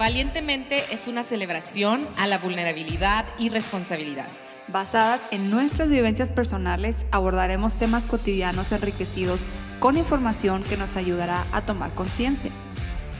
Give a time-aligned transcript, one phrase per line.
[0.00, 4.28] Valientemente es una celebración a la vulnerabilidad y responsabilidad.
[4.68, 9.42] Basadas en nuestras vivencias personales, abordaremos temas cotidianos enriquecidos
[9.78, 12.50] con información que nos ayudará a tomar conciencia.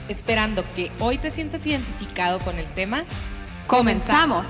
[0.09, 3.03] Esperando que hoy te sientas identificado con el tema,
[3.67, 4.47] ¡comenzamos!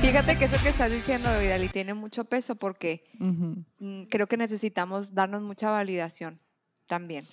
[0.00, 5.12] Fíjate que eso que estás diciendo, Vidal, tiene mucho peso porque mm, creo que necesitamos
[5.12, 6.38] darnos mucha validación
[6.86, 7.24] también.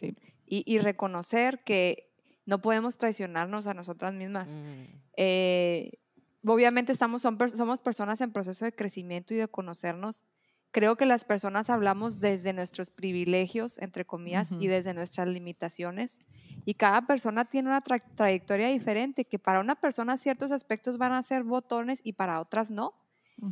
[0.48, 2.09] Y, reconocer que
[2.50, 4.50] no podemos traicionarnos a nosotras mismas.
[4.50, 4.84] Mm.
[5.18, 6.00] Eh,
[6.44, 10.26] obviamente estamos, somos personas en proceso de crecimiento y de conocernos.
[10.72, 16.20] Creo que las personas hablamos desde nuestros privilegios, entre comillas, y desde nuestras limitaciones.
[16.66, 21.24] Y cada persona tiene una trayectoria diferente, que para una persona ciertos aspectos van a
[21.24, 22.96] ser botones y para otras no.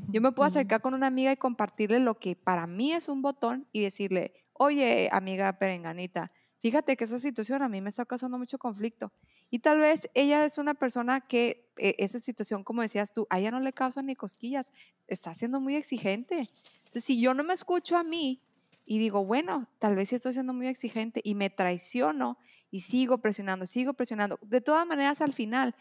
[0.10, 3.22] Yo me puedo acercar con una amiga y compartirle lo que para mí es un
[3.22, 8.38] botón y decirle, oye, amiga perenganita, fíjate que esa situación a mí me está causando
[8.38, 9.12] mucho conflicto.
[9.50, 13.40] Y tal vez ella es una persona que eh, esa situación, como decías tú, a
[13.40, 14.72] ella no le causa ni cosquillas,
[15.08, 16.50] está siendo muy exigente.
[16.80, 18.42] Entonces, si yo no me escucho a mí
[18.86, 22.38] y digo, bueno, tal vez estoy siendo muy exigente y me traiciono
[22.72, 25.76] y sigo presionando, sigo presionando, de todas maneras al final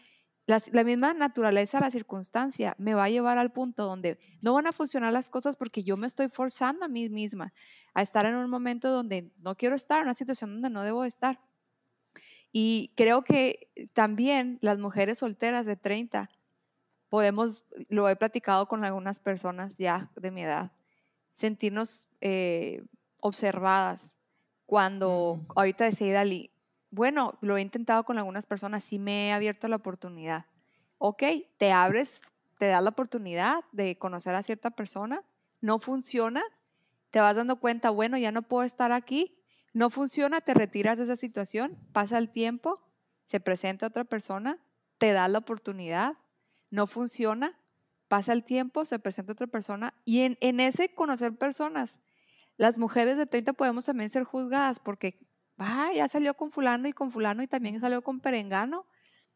[0.46, 4.72] la, misma naturaleza, la circunstancia, me va a llevar al punto donde no van a
[4.72, 7.52] funcionar las cosas porque yo me estoy forzando a mí misma
[7.94, 11.04] a estar en un momento donde no quiero estar, en una situación donde no debo
[11.04, 11.40] estar.
[12.52, 16.30] Y creo que también las mujeres solteras de 30
[17.08, 20.70] podemos, lo he platicado con algunas personas ya de mi edad,
[21.32, 22.84] sentirnos eh,
[23.20, 24.14] observadas
[24.64, 26.50] cuando, ahorita decía Dali,
[26.90, 30.46] bueno, lo he intentado con algunas personas, sí me he abierto la oportunidad.
[30.98, 31.22] Ok,
[31.58, 32.20] te abres,
[32.58, 35.22] te das la oportunidad de conocer a cierta persona,
[35.60, 36.42] no funciona,
[37.10, 39.38] te vas dando cuenta, bueno, ya no puedo estar aquí,
[39.72, 42.80] no funciona, te retiras de esa situación, pasa el tiempo,
[43.24, 44.58] se presenta otra persona,
[44.98, 46.16] te da la oportunidad,
[46.70, 47.58] no funciona,
[48.08, 51.98] pasa el tiempo, se presenta otra persona y en, en ese conocer personas,
[52.56, 55.25] las mujeres de 30 podemos también ser juzgadas porque
[55.58, 58.86] ah, ya salió con fulano y con fulano y también salió con perengano.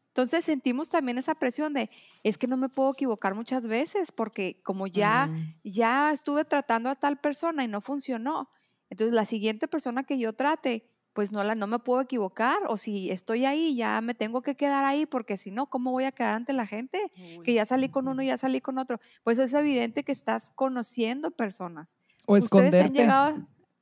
[0.07, 1.89] Entonces sentimos también esa presión de,
[2.23, 5.55] es que no me puedo equivocar muchas veces porque como ya, mm.
[5.63, 8.49] ya estuve tratando a tal persona y no funcionó,
[8.89, 12.75] entonces la siguiente persona que yo trate, pues no, la, no me puedo equivocar o
[12.75, 16.11] si estoy ahí ya me tengo que quedar ahí porque si no, ¿cómo voy a
[16.11, 16.99] quedar ante la gente?
[17.45, 18.99] que ya salí con uno, y ya salí con otro.
[19.23, 21.95] Pues es evidente que estás conociendo personas.
[22.25, 23.07] O esconderte.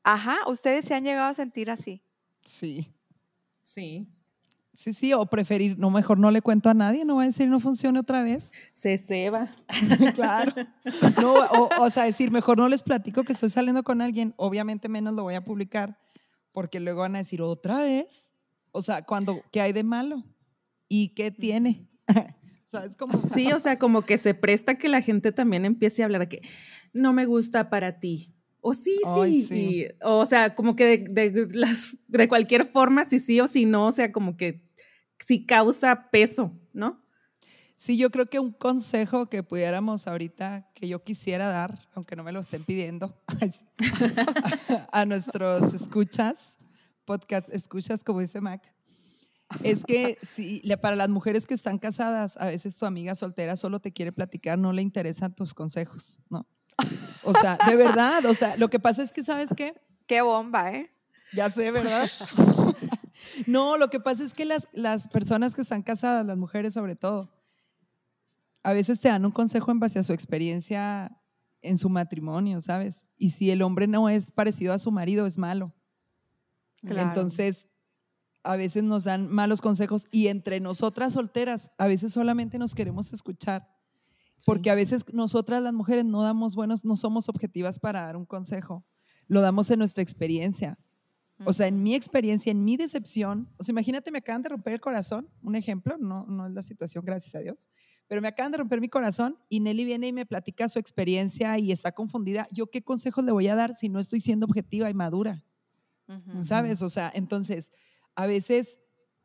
[0.04, 2.04] ajá, ustedes se han llegado a sentir así.
[2.50, 2.92] Sí.
[3.62, 4.08] Sí.
[4.74, 7.48] Sí, sí, o preferir, no, mejor no le cuento a nadie, no va a decir
[7.48, 8.52] no funcione otra vez.
[8.74, 9.54] Se ceba.
[10.16, 10.54] claro.
[11.22, 11.36] No,
[11.80, 15.24] o, sea, decir, mejor no les platico que estoy saliendo con alguien, obviamente menos lo
[15.24, 16.00] voy a publicar,
[16.52, 18.34] porque luego van a decir otra vez.
[18.72, 20.24] O sea, cuando, ¿qué hay de malo?
[20.88, 21.88] ¿Y qué tiene?
[22.66, 23.22] ¿Sabes cómo?
[23.22, 26.30] Sí, o sea, como que se presta que la gente también empiece a hablar de
[26.30, 26.42] que
[26.94, 29.00] no me gusta para ti, o sí,
[29.48, 33.88] sí, o sea, como que de, las, de cualquier forma, si sí o si no,
[33.88, 34.62] o sea, como que
[35.20, 37.02] sí causa peso, ¿no?
[37.78, 42.24] Sí, yo creo que un consejo que pudiéramos ahorita, que yo quisiera dar, aunque no
[42.24, 43.18] me lo estén pidiendo,
[44.92, 46.58] a nuestros escuchas,
[47.06, 48.62] podcast escuchas, como dice Mac,
[49.64, 53.80] es que si, para las mujeres que están casadas, a veces tu amiga soltera solo
[53.80, 56.46] te quiere platicar, no le interesan tus consejos, ¿no?
[57.24, 59.74] O sea, de verdad, o sea, lo que pasa es que, ¿sabes qué?
[60.08, 60.92] Qué bomba, ¿eh?
[61.34, 62.10] Ya sé, ¿verdad?
[63.48, 66.96] no, lo que pasa es que las, las personas que están casadas, las mujeres sobre
[66.96, 67.32] todo,
[68.64, 71.20] a veces te dan un consejo en base a su experiencia
[71.62, 73.08] en su matrimonio, ¿sabes?
[73.18, 75.74] Y si el hombre no es parecido a su marido, es malo.
[76.82, 77.68] Entonces,
[78.44, 83.12] a veces nos dan malos consejos y entre nosotras solteras, a veces solamente nos queremos
[83.12, 83.68] escuchar.
[84.46, 88.26] Porque a veces nosotras las mujeres no damos buenos, no somos objetivas para dar un
[88.26, 88.86] consejo,
[89.28, 90.78] lo damos en nuestra experiencia.
[91.46, 94.74] O sea, en mi experiencia, en mi decepción, o sea, imagínate, me acaban de romper
[94.74, 97.70] el corazón, un ejemplo, no, no es la situación, gracias a Dios,
[98.10, 101.58] pero me acaban de romper mi corazón y Nelly viene y me platica su experiencia
[101.58, 102.46] y está confundida.
[102.52, 105.46] ¿Yo qué consejos le voy a dar si no estoy siendo objetiva y madura?
[106.42, 106.82] ¿Sabes?
[106.82, 107.72] O sea, entonces,
[108.16, 108.80] a veces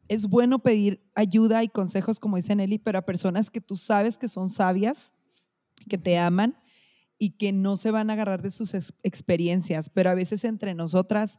[0.09, 4.19] es bueno pedir ayuda y consejos, como dice Nelly, pero a personas que tú sabes
[4.19, 5.13] que son sabias,
[5.89, 6.59] que te aman
[7.19, 11.39] y que no se van a agarrar de sus experiencias, pero a veces entre nosotras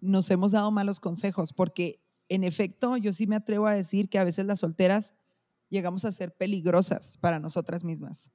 [0.00, 4.18] nos hemos dado malos consejos, porque en efecto yo sí me atrevo a decir que
[4.18, 5.14] a veces las solteras
[5.68, 8.30] llegamos a ser peligrosas para nosotras mismas.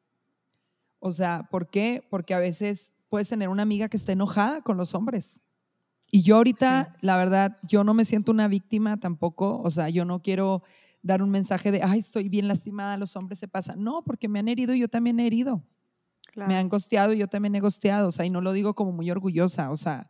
[0.99, 2.05] O sea, ¿por qué?
[2.09, 5.41] Porque a veces puedes tener una amiga que esté enojada con los hombres
[6.11, 10.03] y yo ahorita, la verdad, yo no me siento una víctima tampoco, o sea, yo
[10.03, 10.61] no quiero
[11.01, 13.81] dar un mensaje de, ay, estoy bien lastimada, los hombres se pasan.
[13.81, 15.63] No, porque me han herido y yo también he herido.
[16.35, 18.91] Me han gosteado y yo también he gosteado, o sea, y no lo digo como
[18.91, 20.07] muy orgullosa, o sea,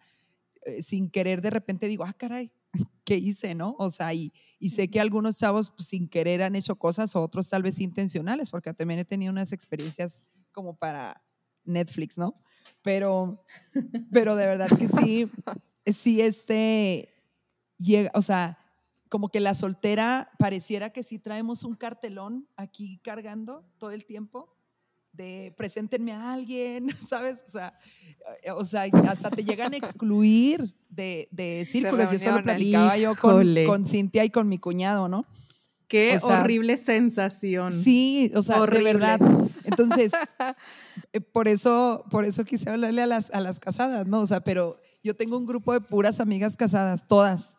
[0.65, 2.51] eh, sin querer de repente digo, ah, caray,
[3.05, 3.75] ¿qué hice, no?
[3.79, 7.49] O sea, y, y sé que algunos chavos pues, sin querer han hecho cosas, otros
[7.49, 11.23] tal vez intencionales, porque también he tenido unas experiencias como para
[11.63, 12.39] Netflix, ¿no?
[12.83, 13.43] Pero,
[14.11, 15.27] pero de verdad que sí,
[15.85, 17.13] sí, este,
[17.77, 18.57] llega, o sea,
[19.09, 24.55] como que la soltera pareciera que sí traemos un cartelón aquí cargando todo el tiempo
[25.11, 27.43] de preséntenme a alguien, ¿sabes?
[27.45, 27.73] O sea,
[28.43, 32.11] eh, o sea hasta te llegan a excluir de, de círculos.
[32.13, 35.25] y eso lo platicaba yo con, con, Cintia y con mi cuñado, ¿no?
[35.87, 37.73] Qué horrible sensación.
[37.83, 39.19] Sí, o sea, de verdad.
[39.65, 40.13] Entonces,
[41.11, 44.21] eh, por eso, por eso quise hablarle a las, a las casadas, ¿no?
[44.21, 47.57] O sea, pero yo tengo un grupo de puras amigas casadas, todas.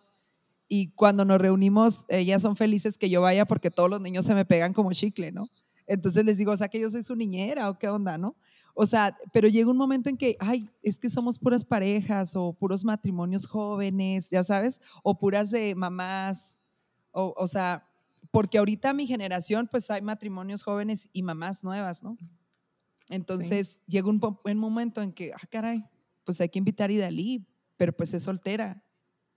[0.69, 4.35] Y cuando nos reunimos, ellas son felices que yo vaya porque todos los niños se
[4.35, 5.49] me pegan como chicle, ¿no?
[5.87, 8.37] Entonces les digo, o sea, que yo soy su niñera o qué onda, ¿no?
[8.75, 12.55] O sea, pero llega un momento en que, ay, es que somos puras parejas o
[12.55, 16.62] puros matrimonios jóvenes, ya sabes, o puras de mamás,
[17.11, 17.87] o, o sea,
[18.31, 22.17] porque ahorita mi generación, pues hay matrimonios jóvenes y mamás nuevas, ¿no?
[23.11, 25.85] Entonces llega un, un, momento en que, ah, caray,
[26.25, 27.47] pues hay que invitar a Idalí,
[27.77, 28.85] pero pues es soltera.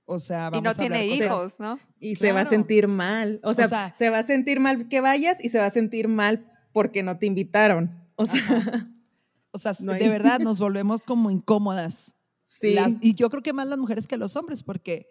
[0.05, 1.79] O sea, vamos y no tiene hijos, ¿no?
[1.99, 3.39] Y se va a sentir mal.
[3.43, 6.51] O sea, se va a sentir mal que vayas y se va a sentir mal
[6.71, 8.05] porque no te invitaron.
[8.15, 8.41] O sea,
[9.51, 12.15] o sea de verdad nos volvemos como incómodas.
[12.41, 12.75] Sí.
[13.01, 15.07] y yo creo que más las mujeres que los hombres, porque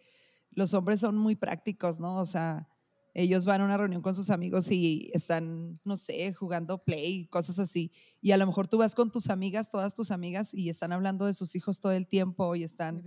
[0.53, 2.17] los hombres son muy prácticos, ¿no?
[2.17, 2.69] O sea,
[3.15, 7.61] ellos van a una reunión con sus amigos y están, no sé, jugando play, cosas
[7.61, 7.93] así.
[8.21, 11.25] Y a lo mejor tú vas con tus amigas, todas tus amigas, y están hablando
[11.27, 13.05] de sus hijos todo el tiempo y están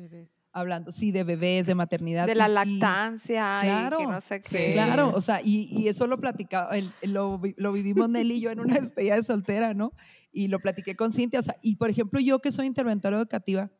[0.54, 2.26] hablando, sí, de bebés, de maternidad.
[2.26, 4.72] De la lactancia, claro, y que no sé qué.
[4.72, 6.72] Claro, o sea, y, y eso lo platicaba,
[7.02, 9.92] lo, lo, vivimos Nelly y yo en una despedida de soltera, ¿no?
[10.32, 13.72] Y lo platiqué con Cintia, o sea, y por ejemplo, yo que soy interventora educativa,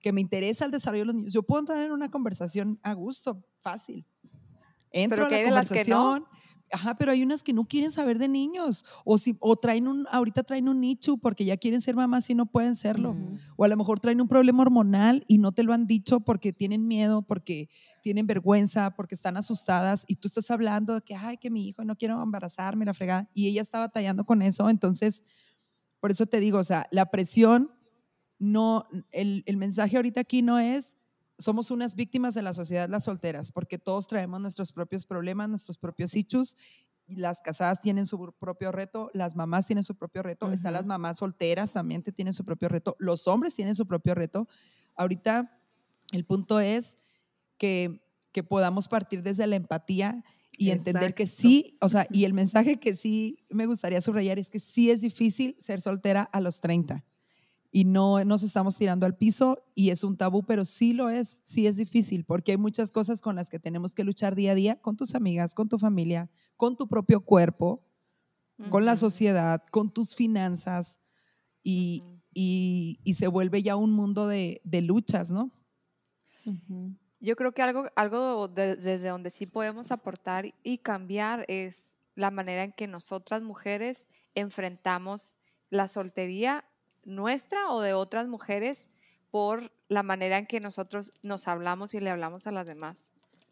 [0.00, 2.94] que me interesa el desarrollo de los niños, yo puedo entrar en una conversación a
[2.94, 4.06] gusto, fácil.
[4.94, 6.24] Entro a la conversación,
[6.72, 8.84] Ajá, pero hay unas que no quieren saber de niños.
[9.04, 12.34] O si o traen un ahorita traen un nicho porque ya quieren ser mamás y
[12.34, 13.16] no pueden serlo.
[13.56, 16.52] O a lo mejor traen un problema hormonal y no te lo han dicho porque
[16.52, 17.68] tienen miedo, porque
[18.02, 21.84] tienen vergüenza, porque están asustadas y tú estás hablando de que ay, que mi hijo
[21.84, 25.22] no quiero embarazarme, la fregada y ella está batallando con eso, entonces
[26.00, 27.70] por eso te digo, o sea, la presión
[28.38, 30.96] no el, el mensaje ahorita aquí no es
[31.38, 35.78] somos unas víctimas de la sociedad las solteras, porque todos traemos nuestros propios problemas, nuestros
[35.78, 36.56] propios hechos.
[37.06, 41.18] Las casadas tienen su propio reto, las mamás tienen su propio reto, están las mamás
[41.18, 44.48] solteras también que tienen su propio reto, los hombres tienen su propio reto.
[44.96, 45.58] Ahorita
[46.12, 46.96] el punto es
[47.58, 48.00] que,
[48.32, 50.24] que podamos partir desde la empatía
[50.56, 54.50] y entender que sí, o sea, y el mensaje que sí me gustaría subrayar es
[54.50, 57.04] que sí es difícil ser soltera a los 30
[57.76, 61.40] y no nos estamos tirando al piso y es un tabú, pero sí lo es,
[61.42, 64.54] sí es difícil porque hay muchas cosas con las que tenemos que luchar día a
[64.54, 67.84] día con tus amigas, con tu familia, con tu propio cuerpo,
[68.70, 71.00] con la sociedad, con tus finanzas
[71.64, 75.50] y, y, se vuelve ya un mundo de, de luchas, ¿no?
[77.18, 82.62] Yo creo que algo, algo desde donde sí podemos aportar y cambiar es la manera
[82.62, 85.34] en que nosotras mujeres enfrentamos
[85.70, 86.64] la soltería
[87.04, 88.88] nuestra o de otras mujeres
[89.30, 93.10] por la manera en que nosotros nos hablamos y le hablamos a las demás.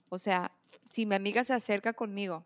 [0.09, 0.53] O sea,
[0.87, 2.45] si mi amiga se acerca conmigo,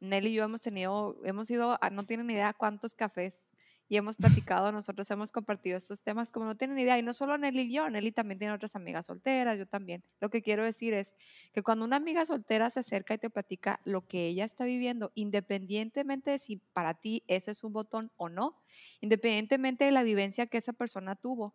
[0.00, 3.48] Nelly y yo hemos tenido, hemos ido, no tienen idea cuántos cafés
[3.88, 7.38] y hemos platicado, nosotros hemos compartido estos temas como no tienen idea, y no solo
[7.38, 10.02] Nelly y yo, Nelly también tiene otras amigas solteras, yo también.
[10.20, 11.14] Lo que quiero decir es
[11.52, 15.12] que cuando una amiga soltera se acerca y te platica lo que ella está viviendo,
[15.14, 18.56] independientemente de si para ti ese es un botón o no,
[19.00, 21.54] independientemente de la vivencia que esa persona tuvo,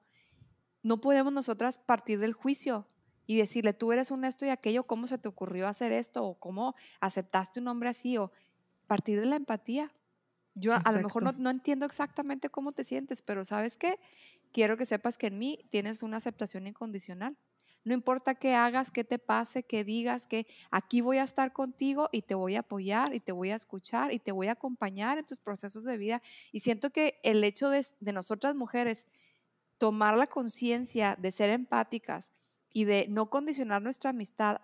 [0.83, 2.87] no podemos nosotras partir del juicio
[3.27, 6.23] y decirle, tú eres un esto y aquello, ¿cómo se te ocurrió hacer esto?
[6.25, 8.17] ¿O cómo aceptaste un hombre así?
[8.17, 8.31] O
[8.87, 9.91] partir de la empatía
[10.55, 13.99] yo a lo mejor no, entiendo exactamente cómo te sientes, pero ¿sabes qué?
[14.51, 17.37] Quiero que sepas que en mí tienes una aceptación incondicional.
[17.83, 22.09] No importa qué hagas, qué te pase, qué digas, que aquí voy a estar contigo
[22.11, 25.17] y te voy a apoyar y te voy a escuchar y te voy a acompañar
[25.17, 26.21] en tus procesos de vida.
[26.51, 29.07] Y siento que el hecho de, de nosotras mujeres
[29.79, 32.29] tomar la conciencia de ser empáticas
[32.71, 34.61] y de no condicionar nuestra amistad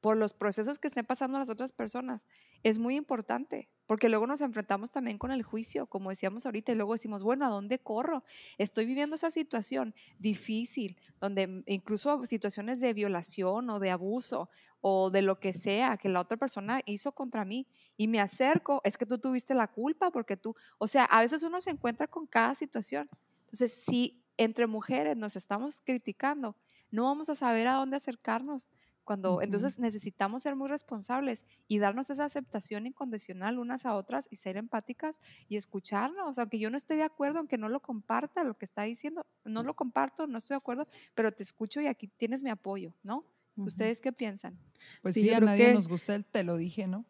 [0.00, 2.26] por los procesos que estén pasando las otras personas
[2.62, 6.76] es muy importante, porque luego nos enfrentamos también con el juicio, como decíamos ahorita, y
[6.76, 8.24] luego decimos, bueno, ¿a dónde corro?
[8.56, 14.48] Estoy viviendo esa situación difícil, donde incluso situaciones de violación o de abuso
[14.80, 17.66] o de lo que sea que la otra persona hizo contra mí
[17.98, 21.42] y me acerco, es que tú tuviste la culpa porque tú, o sea, a veces
[21.42, 23.10] uno se encuentra con cada situación.
[23.44, 26.56] Entonces, si entre mujeres nos estamos criticando,
[26.90, 28.70] no vamos a saber a dónde acercarnos.
[29.04, 34.36] Cuando, Entonces necesitamos ser muy responsables y darnos esa aceptación incondicional unas a otras y
[34.36, 38.54] ser empáticas y escucharnos, aunque yo no esté de acuerdo, aunque no lo comparta lo
[38.54, 42.08] que está diciendo, no lo comparto, no estoy de acuerdo, pero te escucho y aquí
[42.16, 43.26] tienes mi apoyo, ¿no?
[43.56, 44.58] ¿Ustedes qué piensan?
[45.02, 47.04] Pues sí, a nadie nos gusta el te lo dije, ¿no?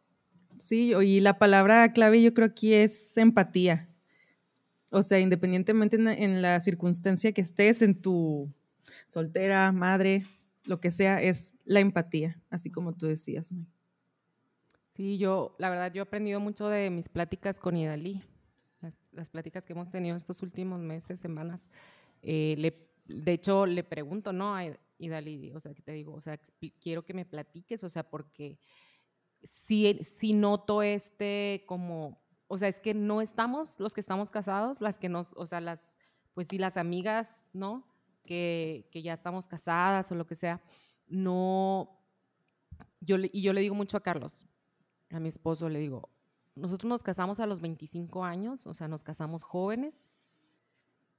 [0.58, 3.88] Sí, y la palabra clave yo creo aquí es empatía.
[4.90, 8.52] O sea, independientemente en la circunstancia que estés, en tu
[9.06, 10.25] soltera, madre,
[10.64, 13.52] lo que sea, es la empatía, así como tú decías.
[14.95, 18.23] Sí, yo, la verdad, yo he aprendido mucho de mis pláticas con Idalí,
[19.12, 21.71] las, pláticas que hemos tenido estos últimos meses, semanas.
[22.21, 24.54] Eh, le, de hecho, le pregunto, ¿no?
[24.54, 24.64] A
[24.99, 26.38] Idalí, o sea, que te digo, o sea,
[26.81, 28.59] quiero que me platiques, o sea, porque
[29.42, 34.81] si, si noto este como, o sea, es que no estamos los que estamos casados,
[34.81, 35.97] las que nos, o sea, las,
[36.35, 37.91] pues sí, las amigas, ¿no?
[38.22, 40.60] Que, ya estamos casadas o lo que sea,
[41.08, 42.00] no,
[43.00, 44.46] yo y yo le digo mucho a Carlos,
[45.10, 46.08] a mi esposo, le digo,
[46.54, 50.10] nosotros nos casamos a los 25 años, o sea, nos casamos jóvenes.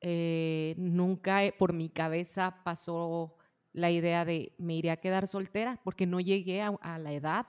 [0.06, 3.38] Eh, nunca por mi cabeza pasó
[3.72, 7.48] la idea de me iré a quedar soltera porque no llegué a, la edad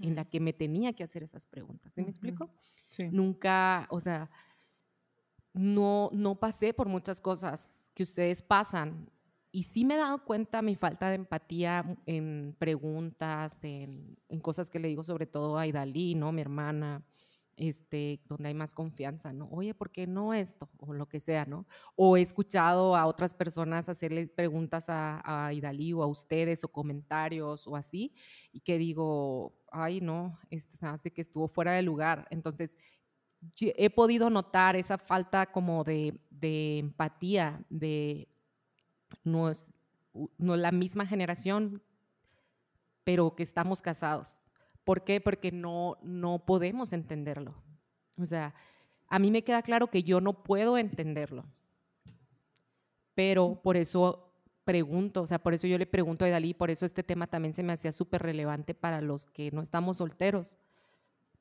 [0.00, 1.92] en la que me tenía que hacer esas preguntas.
[1.94, 2.50] ¿Sí me explico?
[2.88, 3.08] Sí.
[3.10, 4.28] Nunca, o sea,
[5.54, 9.10] no, no pasé por muchas cosas que ustedes pasan.
[9.52, 14.80] Y sí me he dado cuenta mi falta de empatía en preguntas, en, cosas que
[14.80, 16.32] le digo sobre todo a Idalí, ¿no?
[16.32, 17.04] Mi hermana,
[17.56, 19.48] este, donde hay más confianza, ¿no?
[19.52, 20.68] Oye, ¿por qué no esto?
[20.78, 21.66] O lo que sea, ¿no?
[21.94, 26.68] O he escuchado a otras personas hacerles preguntas a, a Idalí o a ustedes o
[26.68, 28.12] comentarios o así,
[28.52, 32.26] y que digo, ay, no, este, se hace que estuvo fuera de lugar.
[32.30, 32.76] Entonces,
[33.58, 38.28] he podido notar esa falta como de, empatía, de
[39.22, 39.66] no es,
[40.38, 41.82] no la misma generación,
[43.04, 44.44] pero que estamos casados.
[44.84, 45.20] ¿Por qué?
[45.20, 47.54] Porque no, no podemos entenderlo.
[48.18, 48.54] O sea,
[49.08, 51.44] a mí me queda claro que yo no puedo entenderlo.
[53.14, 54.30] Pero por eso
[54.64, 57.54] pregunto, o sea, por eso yo le pregunto a Dalí, por eso este tema también
[57.54, 60.56] se me hacía súper relevante para los que no estamos solteros,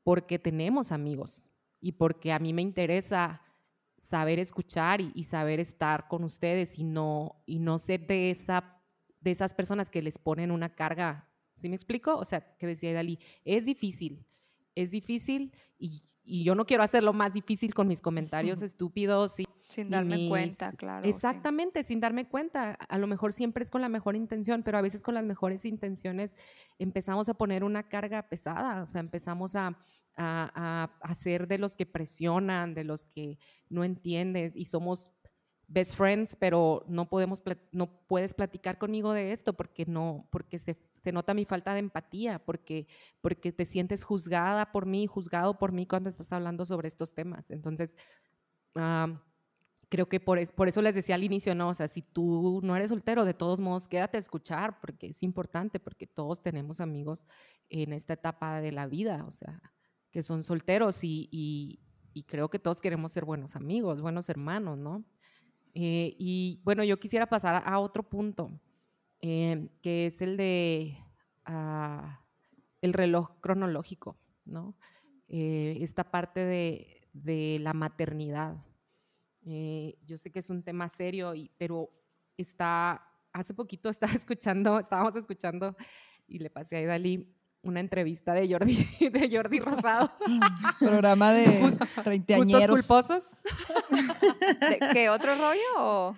[0.03, 1.49] porque tenemos amigos,
[1.83, 3.41] y porque a mí me interesa
[3.97, 8.81] saber escuchar y, saber estar con ustedes y no, y no ser de, esa,
[9.19, 11.29] de esas personas que les ponen una carga.
[11.55, 12.15] ¿Sí me explico?
[12.15, 14.25] O sea, que decía Dalí, es difícil,
[14.75, 19.45] es difícil y, y, yo no quiero hacerlo más difícil con mis comentarios estúpidos y
[19.73, 21.07] sin darme cuenta, claro.
[21.07, 22.73] Exactamente, sin darme cuenta.
[22.73, 25.65] A lo mejor siempre es con la mejor intención, pero a veces con las mejores
[25.65, 26.37] intenciones
[26.77, 29.77] empezamos a poner una carga pesada, o sea, empezamos a,
[30.15, 33.39] a, a, ser de los que presionan, de los que
[33.69, 35.11] no entiendes y somos
[35.67, 40.77] best friends, pero no podemos no puedes platicar conmigo de esto porque no porque se,
[41.03, 42.87] se, nota mi falta de empatía, porque
[43.21, 47.51] porque te sientes juzgada por mí, juzgado por mí cuando estás hablando sobre estos temas.
[47.51, 47.95] Entonces,
[49.93, 52.75] creo que por, por eso les decía al inicio, no, o sea, si tú no
[52.75, 57.27] eres soltero, de todos modos, quédate a escuchar, porque es importante, porque todos tenemos amigos
[57.69, 59.61] en esta etapa de la vida, o sea,
[60.09, 65.03] que son solteros y, y, creo que todos queremos ser buenos amigos, buenos hermanos, ¿no?
[65.73, 68.51] Eh, y bueno, yo quisiera pasar a, otro punto,
[69.25, 70.97] eh, que es el de
[71.47, 72.05] uh,
[72.81, 74.75] el reloj cronológico, ¿no?
[75.29, 78.57] Eh, esta parte de, de la maternidad.
[79.45, 81.89] Eh, yo sé que es un tema serio, y, pero
[82.35, 83.01] está,
[83.31, 85.75] hace poquito estaba escuchando, estábamos escuchando
[86.27, 88.75] y le pasé a Idalí una entrevista de Jordi,
[89.09, 90.11] de Jordi Rosado.
[90.79, 92.77] Programa de treintañeros.
[92.77, 93.35] culposos?
[94.91, 96.17] ¿Qué otro rollo o...?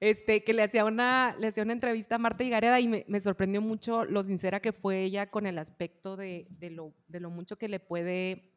[0.00, 3.18] Este, que le hacía una, le hacía una entrevista a Marta Higareda y me, me,
[3.18, 7.30] sorprendió mucho lo sincera que fue ella con el aspecto de, de, lo, de lo
[7.30, 8.48] mucho que le puede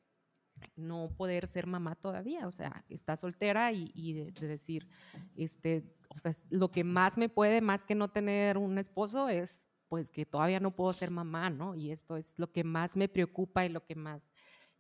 [0.76, 4.88] no poder ser mamá todavía, o sea, está soltera y, de, decir,
[5.36, 9.66] este, o sea, lo que más me puede, más que no tener un esposo, es
[9.88, 11.76] pues que todavía no puedo ser mamá, ¿no?
[11.76, 14.30] Y esto es lo que más me preocupa y lo que más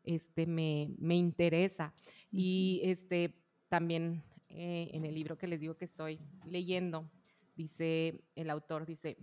[0.03, 1.94] este, me, me interesa.
[2.32, 7.10] Y este, también eh, en el libro que les digo que estoy leyendo,
[7.55, 9.17] dice, el autor dice,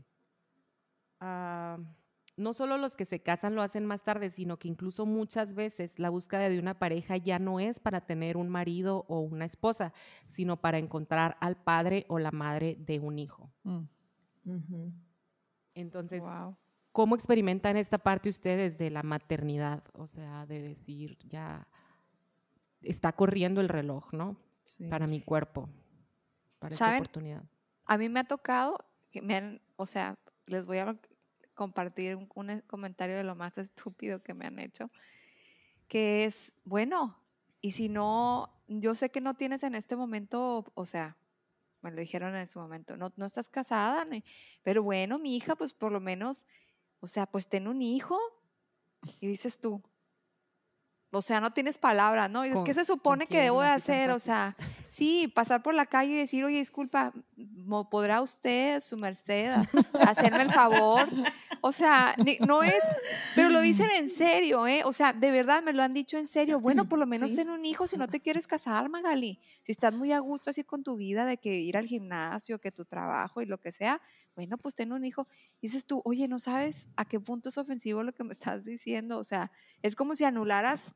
[1.21, 1.79] ah,
[2.39, 5.99] no solo los que se casan lo hacen más tarde, sino que incluso muchas veces
[5.99, 9.93] la búsqueda de una pareja ya no es para tener un marido o una esposa,
[10.29, 13.51] sino para encontrar al padre o la madre de un hijo.
[13.65, 13.83] Mm.
[15.75, 16.23] Entonces,
[16.93, 19.83] ¿cómo experimentan esta parte ustedes de la maternidad?
[19.93, 21.67] O sea, de decir, ya
[22.83, 24.37] está corriendo el reloj, ¿no?
[24.89, 25.69] Para mi cuerpo,
[26.59, 27.43] para esta oportunidad.
[27.85, 30.99] A mí me ha tocado, que me han, o sea, les voy a
[31.55, 32.27] compartir un,
[32.67, 34.91] comentario de lo más estúpido que me han hecho,
[35.89, 37.19] que es, bueno,
[37.61, 41.17] y si no, yo sé que no tienes en este momento, o sea,
[41.81, 44.07] me lo dijeron en ese momento, no, no estás casada,
[44.63, 46.47] pero bueno, mi hija, pues por lo menos,
[47.01, 48.19] o sea, pues ten un hijo.
[49.21, 49.83] Y dices tú,
[51.11, 52.45] o sea, no tienes palabra, ¿no?
[52.45, 54.57] Es que se supone que debo de hacer, o sea,
[54.89, 57.13] sí, pasar por la calle y decir, oye, disculpa,
[57.91, 59.51] ¿podrá usted, su merced,
[60.01, 61.09] hacerme el favor?
[61.61, 62.15] O sea,
[62.47, 62.83] no es,
[63.35, 64.83] pero lo dicen en serio, ¿eh?
[64.85, 66.61] O sea, de verdad me lo han dicho en serio.
[66.61, 69.41] Bueno, por lo menos ten un hijo si no te quieres casar, Magali.
[69.65, 72.71] Si estás muy a gusto así con tu vida de que ir al gimnasio, que
[72.71, 74.01] tu trabajo y lo que sea,
[74.39, 75.27] bueno, pues ten un hijo.
[75.61, 79.19] dices tú, oye, ¿no sabes a qué punto es ofensivo lo que me estás diciendo?
[79.19, 79.51] O sea,
[79.83, 80.95] es como si anularas,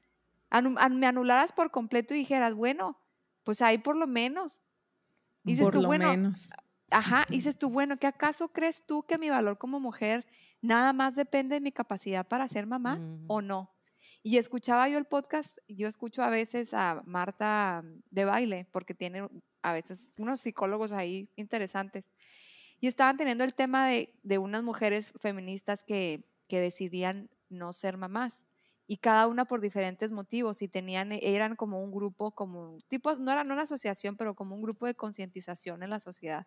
[0.63, 3.01] me anularas por completo y dijeras, bueno,
[3.43, 4.61] pues ahí por lo menos.
[5.43, 6.51] dices por tú, lo bueno, menos.
[6.91, 10.25] Ajá, dices tú, bueno, ¿qué acaso crees tú que mi valor como mujer
[10.61, 13.75] nada más depende de mi capacidad para ser mamá o no?
[14.23, 19.29] Y escuchaba yo el podcast, yo escucho a veces a Marta de baile, porque tiene
[19.63, 22.13] a veces unos psicólogos ahí interesantes.
[22.83, 27.97] Y estaban teniendo el tema de, de unas mujeres feministas que, que decidían no ser
[27.97, 28.43] mamás
[28.89, 33.31] y cada una por diferentes motivos y tenían eran como un grupo como tipo no
[33.31, 36.47] eran una asociación pero como un grupo de concientización en la sociedad.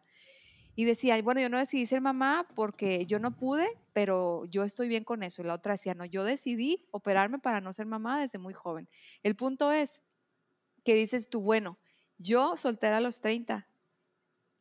[0.75, 4.89] Y decía bueno yo no decidí ser mamá porque yo no pude pero yo estoy
[4.89, 8.20] bien con eso y la otra decía no yo decidí operarme para no ser mamá
[8.20, 8.89] desde muy joven
[9.24, 10.01] el punto es
[10.84, 11.80] que dices tú bueno
[12.18, 13.68] yo soltera a los 30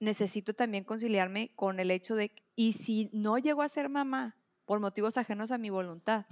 [0.01, 4.81] necesito también conciliarme con el hecho de, y si no llego a ser mamá por
[4.81, 6.27] motivos ajenos a mi voluntad,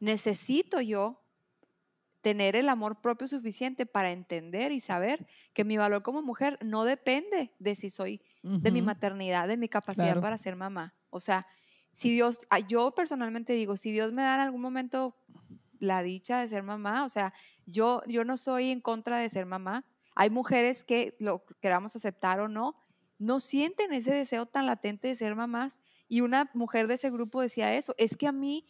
[0.00, 1.22] necesito yo
[2.20, 6.84] tener el amor propio suficiente para entender y saber que mi valor como mujer no
[6.84, 10.94] depende de si soy de mi maternidad, de mi capacidad para ser mamá.
[11.10, 11.46] O sea,
[11.92, 15.16] si Dios, yo personalmente digo, si Dios me da en algún momento
[15.80, 17.32] la dicha de ser mamá, o sea,
[17.66, 19.84] yo, yo no soy en contra de ser mamá,
[20.18, 22.74] hay mujeres que lo queramos aceptar o no,
[23.18, 25.78] no sienten ese deseo tan latente de ser mamás.
[26.08, 28.66] Y una mujer de ese grupo decía eso, es que a mí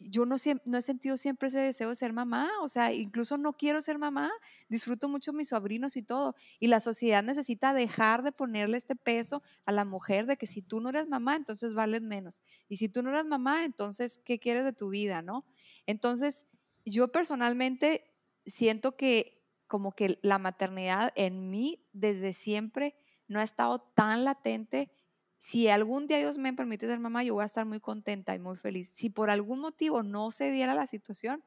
[0.00, 3.80] yo no, he sentido siempre ese deseo de ser mamá, o sea, incluso no quiero
[3.80, 4.28] ser mamá,
[4.68, 9.44] disfruto mucho mis sobrinos y todo, y la sociedad necesita dejar de ponerle este peso
[9.66, 12.88] a la mujer de que si tú no eres mamá, entonces vales menos, y si
[12.88, 15.44] tú no eres mamá, entonces, ¿qué quieres de tu vida, no?
[15.86, 16.48] Entonces,
[16.84, 18.04] yo personalmente
[18.46, 19.37] siento que
[19.68, 22.96] como que la maternidad en mí desde siempre
[23.28, 24.90] no ha estado tan latente.
[25.38, 28.40] Si algún día Dios me permite ser mamá, yo voy a estar muy contenta y
[28.40, 28.90] muy feliz.
[28.94, 31.44] Si por algún motivo no se diera la situación,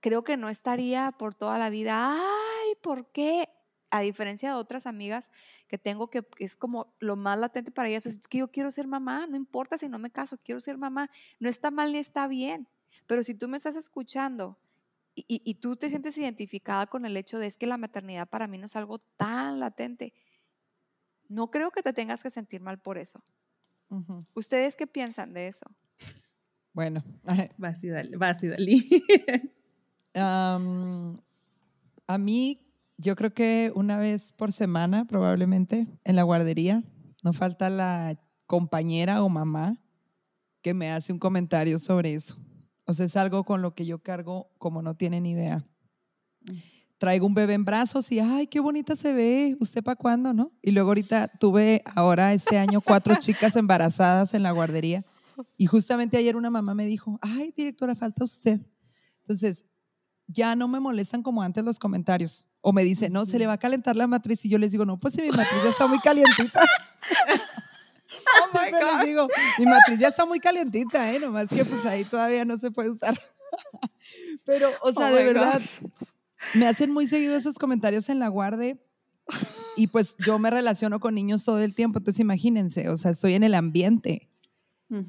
[0.00, 3.48] creo que no estaría por toda la vida, ay, ¿por qué?
[3.90, 5.30] A diferencia de otras amigas
[5.68, 8.86] que tengo que es como lo más latente para ellas, es que yo quiero ser
[8.86, 11.08] mamá, no importa si no me caso, quiero ser mamá,
[11.38, 12.68] no está mal ni está bien.
[13.06, 14.58] Pero si tú me estás escuchando
[15.14, 18.56] y, tú te sientes identificada con el hecho de es que la maternidad para mí
[18.58, 20.14] no es algo tan latente,
[21.28, 23.22] no creo que te tengas que sentir mal por eso.
[24.34, 25.66] ¿Ustedes qué piensan de eso?
[26.72, 27.04] Bueno,
[27.58, 27.88] vas y
[28.48, 29.04] Dalí.
[30.14, 30.58] a
[32.18, 36.82] mí, yo creo que una vez por semana, probablemente, en la guardería,
[37.22, 39.78] no falta la compañera o mamá
[40.62, 42.38] que me hace un comentario sobre eso.
[42.92, 45.64] O sea, es algo con lo que yo cargo como no tienen idea.
[46.42, 46.58] Mm.
[46.98, 50.52] Traigo un bebé en brazos y, ay, qué bonita se ve, ¿usted para cuándo, no?
[50.60, 55.04] Y luego ahorita tuve ahora este año cuatro chicas embarazadas en la guardería
[55.56, 58.60] y justamente ayer una mamá me dijo, ay, directora, falta usted.
[59.20, 59.64] Entonces,
[60.26, 62.46] ya no me molestan como antes los comentarios.
[62.60, 64.84] O me dicen, no, se le va a calentar la matriz y yo les digo,
[64.84, 66.60] no, pues si mi matriz ya está muy calientita.
[68.54, 71.18] Oh les digo, mi matriz ya está muy calientita, ¿eh?
[71.18, 73.18] Nomás que pues ahí todavía no se puede usar.
[74.44, 75.62] Pero, o sea, oh de verdad,
[76.54, 78.78] me hacen muy seguido esos comentarios en la guarde
[79.76, 83.34] y pues yo me relaciono con niños todo el tiempo, entonces imagínense, o sea, estoy
[83.34, 84.28] en el ambiente.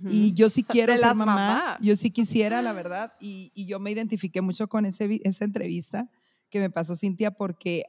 [0.09, 3.91] Y yo sí quiero ser mamá, yo sí quisiera, la verdad, y, y yo me
[3.91, 6.09] identifiqué mucho con ese, esa entrevista
[6.49, 7.83] que me pasó Cintia, porque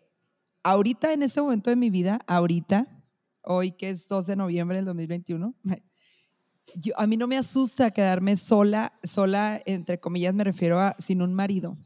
[0.64, 2.88] ahorita, en este momento de mi vida, ahorita,
[3.44, 5.54] hoy que es 2 de noviembre del 2021,
[6.76, 11.22] yo, a mí no me asusta quedarme sola, sola, entre comillas me refiero a sin
[11.22, 11.78] un marido.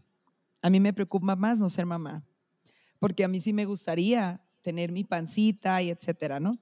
[0.63, 2.27] A mí me preocupa más no ser mamá,
[2.99, 6.59] porque a mí sí me gustaría tener mi pancita y etcétera, ¿no?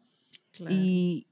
[0.70, 1.26] Y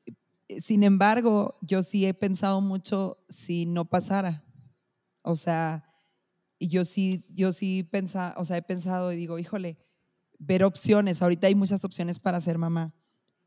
[0.59, 4.45] sin embargo, yo sí he pensado mucho si no pasara.
[5.23, 5.85] O sea,
[6.61, 9.79] yo sí, yo sí pensa, o sea, he pensado y digo, híjole,
[10.39, 11.23] ver opciones.
[11.23, 12.95] Ahorita hay muchas opciones para ser mamá.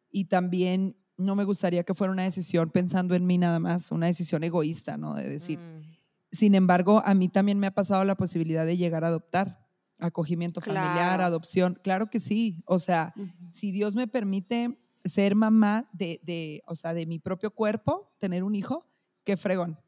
[0.09, 4.05] Y también no me gustaría que fuera una decisión pensando en mí nada más, una
[4.05, 5.15] decisión egoísta, ¿no?
[5.15, 5.59] De decir.
[5.59, 5.97] Mm.
[6.31, 9.67] Sin embargo, a mí también me ha pasado la posibilidad de llegar a adoptar,
[9.97, 11.79] acogimiento familiar, adopción.
[11.83, 12.61] Claro que sí.
[12.65, 13.13] O sea,
[13.51, 18.43] si Dios me permite ser mamá de, de, o sea, de mi propio cuerpo, tener
[18.43, 18.85] un hijo,
[19.23, 19.79] qué fregón,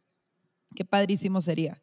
[0.75, 1.81] qué padrísimo sería.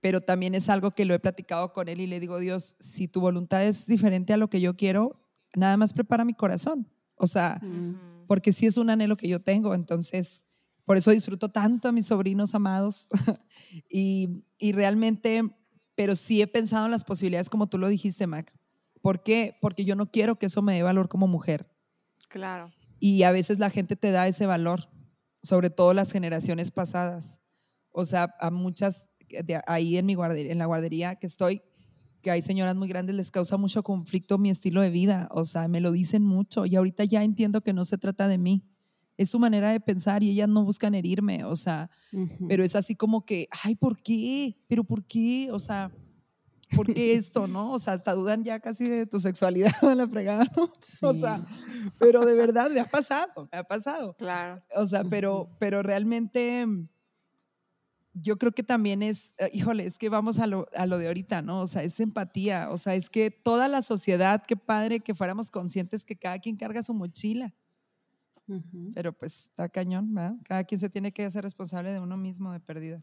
[0.00, 3.06] Pero también es algo que lo he platicado con él y le digo, Dios, si
[3.06, 5.20] tu voluntad es diferente a lo que yo quiero,
[5.54, 6.88] nada más prepara mi corazón.
[7.20, 7.60] O sea,
[8.26, 10.46] porque sí es un anhelo que yo tengo, entonces
[10.86, 13.10] por eso disfruto tanto a mis sobrinos amados
[13.90, 15.42] y, y realmente,
[15.94, 18.52] pero sí he pensado en las posibilidades como tú lo dijiste, Mac.
[19.02, 19.56] ¿Por qué?
[19.60, 21.70] Porque yo no quiero que eso me dé valor como mujer.
[22.28, 22.72] Claro.
[22.98, 24.88] Y a veces la gente te da ese valor,
[25.42, 27.40] sobre todo las generaciones pasadas.
[27.90, 31.62] O sea, a muchas, de ahí en, mi guardería, en la guardería que estoy,
[32.22, 35.28] que hay señoras muy grandes, les causa mucho conflicto mi estilo de vida.
[35.32, 38.38] O sea, me lo dicen mucho y ahorita ya entiendo que no se trata de
[38.38, 38.64] mí.
[39.16, 41.90] Es su manera de pensar y ellas no buscan herirme, o sea,
[42.48, 44.56] pero es así como que, ay, ¿por qué?
[44.66, 45.50] ¿Pero por qué?
[45.52, 45.92] O sea,
[46.74, 47.72] ¿por qué esto, no?
[47.72, 50.72] O sea, hasta dudan ya casi de tu sexualidad en la fregada, ¿no?
[51.02, 51.44] O sea,
[51.98, 54.14] pero de verdad me ha pasado, me ha pasado.
[54.14, 54.62] Claro.
[54.74, 56.66] O sea, pero, pero realmente
[58.12, 61.06] yo creo que también es, eh, híjole, es que vamos a lo, a lo, de
[61.06, 61.60] ahorita, ¿no?
[61.60, 65.50] O sea, es empatía, o sea, es que toda la sociedad, qué padre que fuéramos
[65.50, 67.54] conscientes que cada quien carga su mochila.
[68.94, 70.34] Pero pues está cañón, ¿verdad?
[70.44, 73.00] Cada quien se tiene que hacer responsable de uno mismo de pérdida.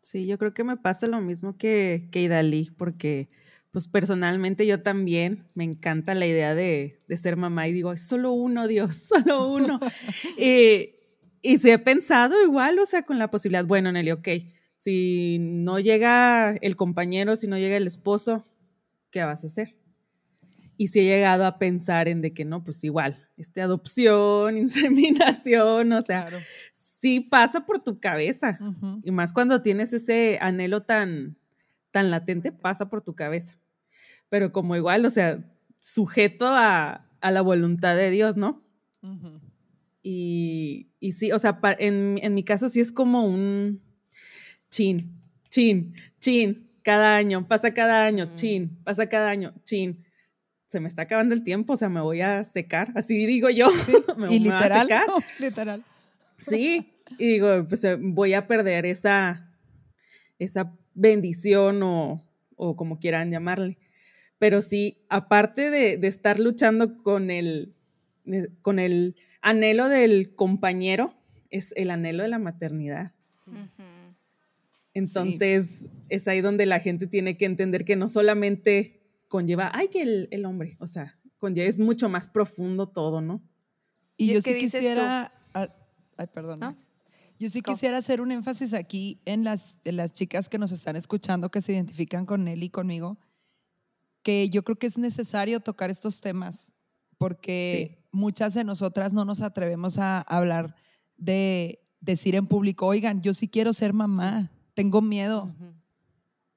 [0.00, 3.28] Sí, yo creo que me pasa lo mismo que, que Idalí, porque
[3.70, 8.32] pues personalmente yo también me encanta la idea de, de ser mamá y digo, solo
[8.32, 9.78] uno, Dios, solo uno.
[10.36, 10.90] y,
[11.46, 14.28] y se he pensado igual, o sea, con la posibilidad, bueno, Nelly, ok,
[14.76, 18.44] si no llega el compañero, si no llega el esposo,
[19.10, 19.76] ¿qué vas a hacer?
[20.76, 25.92] Y si he llegado a pensar en de que no, pues igual, este adopción, inseminación,
[25.92, 26.28] o sea,
[26.72, 28.58] sí pasa por tu cabeza.
[29.02, 31.38] Y más cuando tienes ese anhelo tan,
[31.92, 33.56] tan latente, pasa por tu cabeza.
[34.28, 35.44] Pero como igual, o sea,
[35.78, 38.62] sujeto a, la voluntad de Dios, ¿no?
[40.08, 43.82] Y, y, sí, o sea, en, en mi caso sí es como un
[44.70, 50.06] chin, chin, chin, cada año, pasa cada año, chin, pasa cada año, chin
[50.66, 53.68] se me está acabando el tiempo, o sea, me voy a secar, así digo yo.
[54.16, 54.88] me, y literal,
[55.38, 55.84] literal.
[56.38, 59.50] Sí, y digo, pues eh, voy a perder esa,
[60.38, 62.24] esa bendición o,
[62.56, 63.78] o como quieran llamarle.
[64.38, 67.74] Pero sí, aparte de, de estar luchando con el,
[68.26, 71.14] eh, con el anhelo del compañero,
[71.50, 73.12] es el anhelo de la maternidad.
[74.94, 80.02] Entonces, es ahí donde la gente tiene que entender que no solamente conlleva, ay, que
[80.02, 83.42] el, el hombre, o sea, conlleva, es mucho más profundo todo, ¿no?
[84.16, 85.68] Y, yo sí quisiera, ah,
[86.16, 86.76] ay, perdón.
[87.38, 91.50] Yo sí quisiera hacer un énfasis aquí en las, las chicas que nos están escuchando,
[91.50, 93.18] que se identifican con él y conmigo,
[94.22, 96.72] que yo creo que es necesario tocar estos temas,
[97.18, 100.74] porque muchas de nosotras no nos atrevemos a hablar
[101.16, 105.54] de decir en público, oigan, yo sí quiero ser mamá, tengo miedo,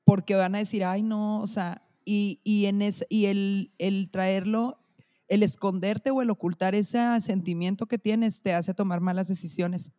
[0.06, 4.80] porque van a decir, ay, no, o sea, y, y, en y el, el traerlo,
[5.28, 9.92] el esconderte o el ocultar ese sentimiento que tienes te hace tomar malas decisiones.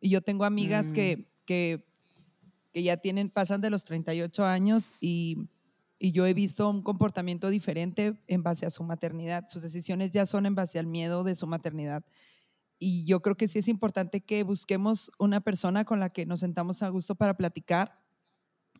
[0.00, 1.44] Y yo tengo amigas que, mm.
[1.46, 1.86] que,
[2.72, 5.48] que, ya tienen, pasan de los 38 años y,
[6.04, 9.46] y yo he visto un comportamiento diferente en base a su maternidad.
[9.48, 12.04] Sus decisiones ya son en base al miedo de su maternidad.
[12.78, 16.40] Y yo creo que sí es importante que busquemos una persona con la que nos
[16.40, 18.04] sentamos a gusto para platicar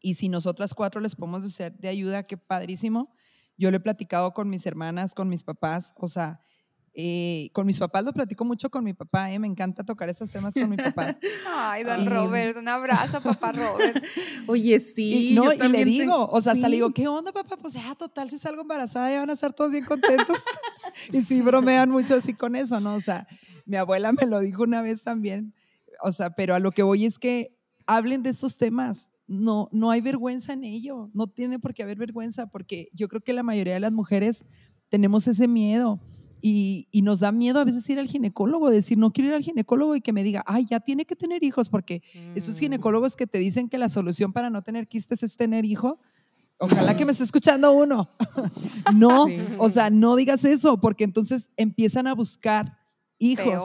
[0.02, 3.10] y si nosotras cuatro les podemos ser de ayuda, qué padrísimo.
[3.56, 6.42] Yo lo he platicado con mis hermanas, con mis papás, o sea,
[6.96, 10.30] eh, con mis papás lo platico mucho con mi papá, eh, me encanta tocar esos
[10.30, 11.18] temas con mi papá.
[11.52, 14.00] Ay, don Robert, un abrazo, papá Robert.
[14.46, 15.30] Oye, sí.
[15.30, 17.56] Y, no, y le digo, o sea, hasta le digo, ¿qué onda, papá?
[17.56, 20.38] Pues ya, total, si salgo embarazada ya van a estar todos bien contentos.
[21.12, 22.94] y sí, bromean mucho así con eso, ¿no?
[22.94, 23.26] O sea,
[23.66, 25.52] mi abuela me lo dijo una vez también,
[26.00, 29.90] o sea, pero a lo que voy es que hablen de estos temas, no, no
[29.90, 33.42] hay vergüenza en ello, no tiene por qué haber vergüenza, porque yo creo que la
[33.42, 34.44] mayoría de las mujeres
[34.90, 35.98] tenemos ese miedo
[36.46, 39.96] y, nos da miedo a veces ir al ginecólogo, decir, no quiero ir al ginecólogo
[39.96, 42.02] y que me diga, ay, ya tiene que tener hijos, porque
[42.34, 42.58] esos mm.
[42.58, 45.98] ginecólogos que te dicen que la solución para no tener quistes es tener hijo,
[46.58, 48.08] Ojalá que me esté escuchando uno.
[48.94, 49.26] no,
[49.58, 52.78] o sea, no digas eso, porque entonces empiezan a buscar
[53.18, 53.62] hijos.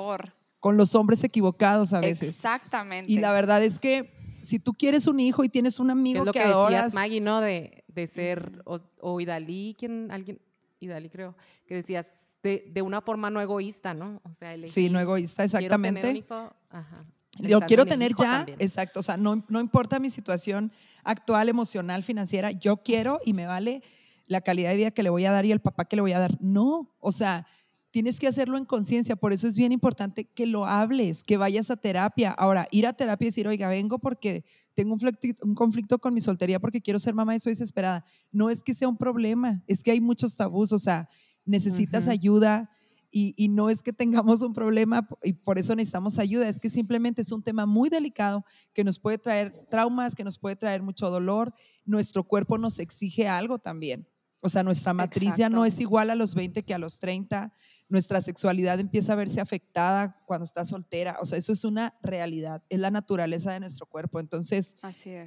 [0.59, 2.29] con los hombres equivocados a veces.
[2.29, 3.11] Exactamente.
[3.11, 4.11] Y la verdad es que
[4.41, 6.93] si tú quieres un hijo y tienes un amigo es lo que, que, adoras, decías,
[6.95, 7.41] Maggie, ¿no?
[7.41, 10.41] De, de ser, o, o Idalí, ¿quién, alguien,
[10.79, 11.35] Idalí creo,
[11.67, 14.21] que decías, de, de, una forma no egoísta, ¿no?
[14.23, 16.01] O sea, sí, no egoísta, exactamente.
[16.01, 17.05] Quiero tener un hijo, ajá,
[17.39, 18.57] Yo quiero tener ya, también.
[18.61, 20.71] exacto, o sea, no, no importa mi situación
[21.03, 23.83] actual, emocional, financiera, yo quiero y me vale
[24.27, 26.13] la calidad de vida que le voy a dar y el papá que le voy
[26.13, 26.37] a dar.
[26.39, 27.47] No, o sea,
[27.91, 31.71] tienes que hacerlo en conciencia, por eso es bien importante que lo hables, que vayas
[31.71, 32.31] a terapia.
[32.31, 36.13] Ahora, ir a terapia y decir, oiga, vengo porque tengo un conflicto, un conflicto con
[36.13, 38.05] mi soltería porque quiero ser mamá y estoy desesperada.
[38.31, 41.09] No es que sea un problema, es que hay muchos tabús, o sea,
[41.49, 42.13] necesitas uh -huh.
[42.13, 42.69] ayuda
[43.11, 46.69] y, y, no es que tengamos un problema y por eso necesitamos ayuda, es que
[46.69, 50.83] simplemente es un tema muy delicado que nos puede traer traumas, que nos puede traer
[50.83, 51.51] mucho dolor.
[51.85, 54.07] Nuestro cuerpo nos exige algo también.
[54.41, 55.41] O sea, nuestra matriz Exacto.
[55.41, 57.51] ya no es igual a los 20 que a los 30.
[57.89, 61.17] Nuestra sexualidad empieza a verse afectada cuando estás soltera.
[61.19, 64.19] O sea, eso es una realidad, es la naturaleza de nuestro cuerpo.
[64.19, 64.75] Entonces,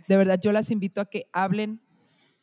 [0.09, 1.83] de verdad, yo las invito a que hablen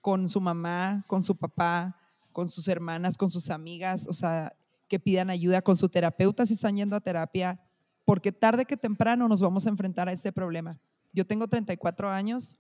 [0.02, 1.99] con su mamá, con su papá,
[2.40, 4.56] con sus hermanas, con sus amigas, o sea,
[4.88, 7.60] que pidan ayuda con su terapeuta si están yendo a terapia,
[8.06, 10.80] porque tarde que temprano nos vamos a enfrentar a este problema.
[11.12, 12.58] Yo tengo 34 años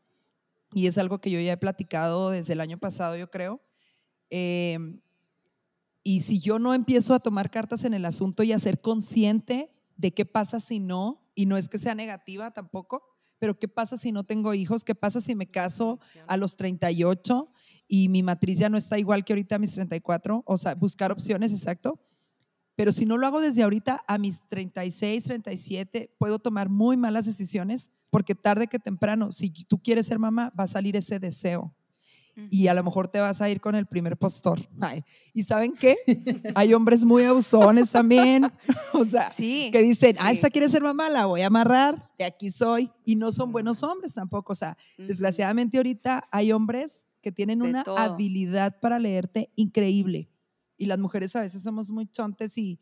[0.73, 3.61] y es algo que yo ya he platicado desde el año pasado, yo creo.
[4.29, 4.99] Eh,
[6.03, 9.71] y si yo no empiezo a tomar cartas en el asunto y a ser consciente
[9.95, 13.01] de qué pasa si no, y no es que sea negativa tampoco,
[13.39, 17.49] pero qué pasa si no tengo hijos, qué pasa si me caso a los 38
[17.89, 21.11] y mi matriz ya no está igual que ahorita a mis 34, o sea, buscar
[21.11, 21.99] opciones, exacto.
[22.75, 27.25] Pero si no lo hago desde ahorita a mis 36, 37, puedo tomar muy malas
[27.25, 31.75] decisiones porque tarde que temprano, si tú quieres ser mamá, va a salir ese deseo
[32.49, 34.59] y a lo mejor te vas a ir con el primer postor.
[34.79, 35.95] Ay, ¿Y saben qué?
[36.55, 38.51] Hay hombres muy abusones también,
[38.93, 42.25] o sea, sí, que dicen, ah, esta quiere ser mamá, la voy a amarrar, de
[42.25, 45.07] aquí soy, y no son buenos hombres tampoco, o sea, uh -huh.
[45.07, 47.97] desgraciadamente ahorita hay hombres que tienen De una todo.
[47.97, 50.29] habilidad para leerte increíble,
[50.77, 52.79] y las mujeres a veces somos muy chontes y,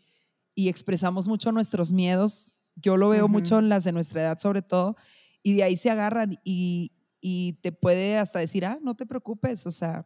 [0.56, 3.32] y expresamos mucho nuestros miedos, yo lo veo uh -huh.
[3.32, 4.96] mucho en las de nuestra edad sobre todo,
[5.44, 9.66] y de ahí se agarran y, y te puede hasta decir, ah, no te preocupes,
[9.66, 10.06] o sea,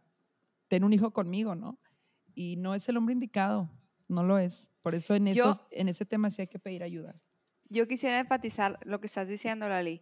[0.67, 1.80] ten un hijo conmigo, ¿no?
[2.34, 3.69] Y no es el hombre indicado,
[4.08, 4.69] no lo es.
[4.82, 7.19] Por eso en, Yo, esos, en ese tema sí hay que pedir ayuda.
[7.69, 10.02] Yo quisiera enfatizar lo que estás diciendo, Lali.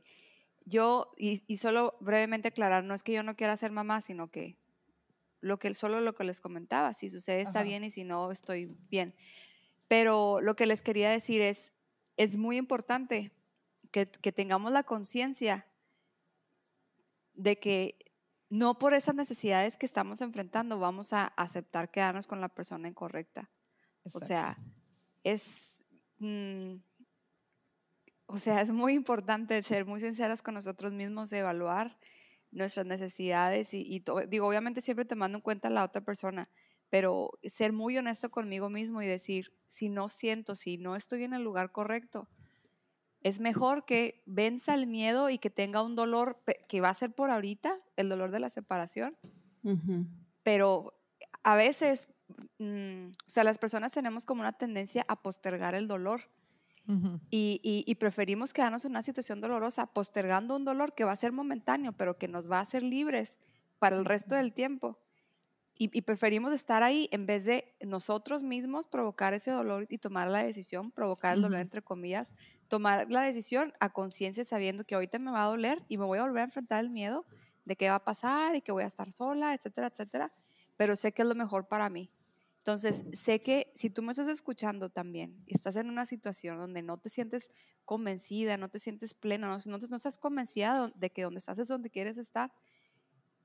[0.66, 4.30] Yo, y, y, solo brevemente aclarar, no es que yo no quiera ser mamá, sino
[4.30, 4.58] que
[5.42, 7.64] lo que solo lo que les comentaba, si sucede está Ajá.
[7.64, 9.16] bien y si no estoy bien.
[9.88, 11.74] Pero lo que les quería decir es,
[12.18, 13.32] es muy importante
[13.92, 15.66] que, que tengamos la conciencia
[17.40, 17.98] de que
[18.50, 23.50] no por esas necesidades que estamos enfrentando vamos a aceptar quedarnos con la persona incorrecta.
[24.04, 24.18] Exacto.
[24.18, 24.58] O sea,
[25.24, 25.82] es,
[26.18, 26.76] mm,
[28.26, 31.98] o sea, es muy importante ser muy sinceros con nosotros mismos, evaluar
[32.52, 36.50] nuestras necesidades y, y digo, obviamente siempre tomando en cuenta a la otra persona,
[36.90, 41.34] pero ser muy honesto conmigo mismo y decir, si no siento, si no estoy en
[41.34, 42.28] el lugar correcto,
[43.22, 47.12] es mejor que venza el miedo y que tenga un dolor que va a ser
[47.12, 49.18] por ahorita, el dolor de la separación.
[49.64, 50.08] Uh -huh.
[50.44, 50.94] Pero
[51.44, 52.08] a veces,
[52.60, 56.30] mmm, o sea, las personas tenemos como una tendencia a postergar el dolor.
[56.88, 57.20] Uh -huh.
[57.30, 61.16] y, y, y, preferimos quedarnos en una situación dolorosa, postergando un dolor que va a
[61.16, 63.38] ser momentáneo, pero que nos va a hacer libres
[63.78, 64.98] para el resto del tiempo.
[65.82, 70.28] Y, y, preferimos estar ahí en vez de nosotros mismos provocar ese dolor y tomar
[70.28, 72.34] la decisión, provocar el dolor, entre comillas,
[72.68, 76.20] tomar la decisión a conciencia sabiendo que ahorita me va a doler y me voy
[76.20, 77.26] a volver a enfrentar el miedo
[77.64, 80.34] de qué va a pasar y que voy a estar sola, etcétera, etcétera,
[80.76, 82.12] pero sé que es lo mejor para mí.
[82.58, 86.84] Entonces, sé que si tú me estás escuchando también y estás en una situación donde
[86.84, 87.52] no te sientes
[87.86, 91.68] convencida, no te sientes plena, no, no, no estás convencida de que donde estás es
[91.68, 92.52] donde quieres estar,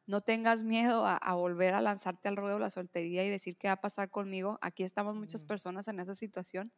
[0.07, 3.57] no tengas miedo a, a, volver a lanzarte al ruedo de la soltería y decir
[3.57, 4.59] qué va a pasar conmigo.
[4.61, 6.73] Aquí estamos muchas personas en esa situación.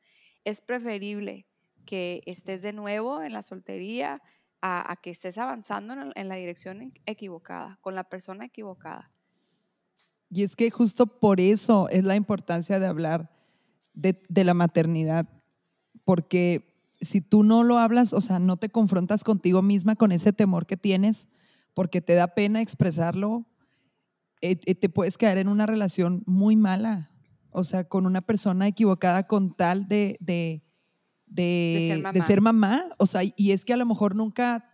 [0.44, 1.46] Es preferible
[1.84, 4.22] que estés de nuevo en la soltería
[4.60, 9.10] a, a que estés avanzando en, en, la dirección equivocada, con la persona equivocada.
[10.30, 13.30] Y es que justo por eso es la importancia de hablar
[13.94, 15.28] de, de la maternidad,
[16.04, 20.32] porque si tú no lo hablas, o sea, no te confrontas contigo misma con ese
[20.32, 21.28] temor que tienes,
[21.76, 23.44] porque te da pena expresarlo,
[24.40, 27.10] eh, eh, te puedes caer en una relación muy mala,
[27.50, 30.64] o sea, con una persona equivocada con tal de, de,
[31.26, 32.12] de, de, ser, mamá.
[32.12, 32.84] de ser, mamá.
[32.96, 34.64] O sea, y es que a lo mejor nunca,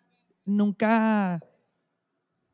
[0.44, 1.40] nunca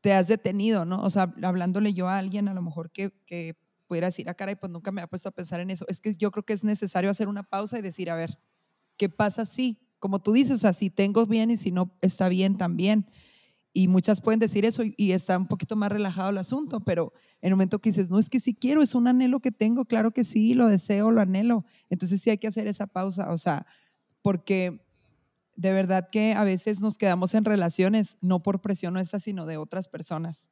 [0.01, 1.03] te has detenido, ¿no?
[1.03, 4.33] O sea, hablándole yo a alguien, a lo mejor que, que pudiera decir, a ah,
[4.33, 5.85] cara, y pues nunca me ha puesto a pensar en eso.
[5.87, 8.39] Es que yo creo que es necesario hacer una pausa y decir, a ver,
[8.97, 9.79] ¿qué pasa si?
[9.99, 13.05] Como tú dices, o sea, si tengo bien y si no está bien también.
[13.71, 17.49] Y muchas pueden decir eso y, está un poquito más relajado el asunto, pero en
[17.49, 20.11] el momento que dices, no, es que sí quiero, es un anhelo que tengo, claro
[20.11, 21.65] que sí, lo deseo, lo anhelo.
[21.89, 23.67] Entonces sí hay que hacer esa pausa, o sea,
[24.23, 24.81] porque
[25.55, 29.57] de verdad que a veces nos quedamos en relaciones, no por presión nuestra, sino de
[29.57, 30.49] otras personas.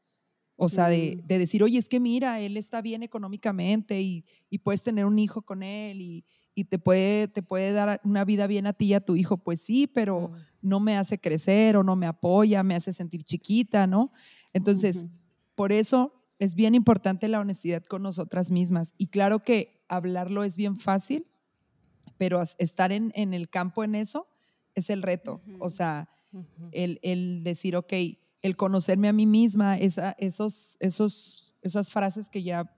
[0.56, 1.28] O sea, de, mm.
[1.28, 5.42] decir, oye, es que mira, él está bien económicamente y, y puedes tener un hijo
[5.42, 6.26] con él y,
[6.58, 9.38] y, te, puede, te puede dar una vida bien a ti y a tu hijo.
[9.38, 10.36] Pues sí, pero mm.
[10.64, 14.12] no me hace crecer o no me apoya, me hace sentir chiquita, ¿no?
[14.54, 15.06] Entonces,
[15.54, 18.96] por eso es bien importante la honestidad con nosotras mismas.
[18.98, 21.28] Y claro que hablarlo es bien fácil,
[22.18, 24.28] pero estar en, en el campo en eso
[24.74, 25.44] es el reto.
[25.60, 26.10] O sea,
[26.72, 27.94] el, el decir, ok,
[28.42, 32.74] el conocerme a mí misma, esa, esos, esos, esas frases que ya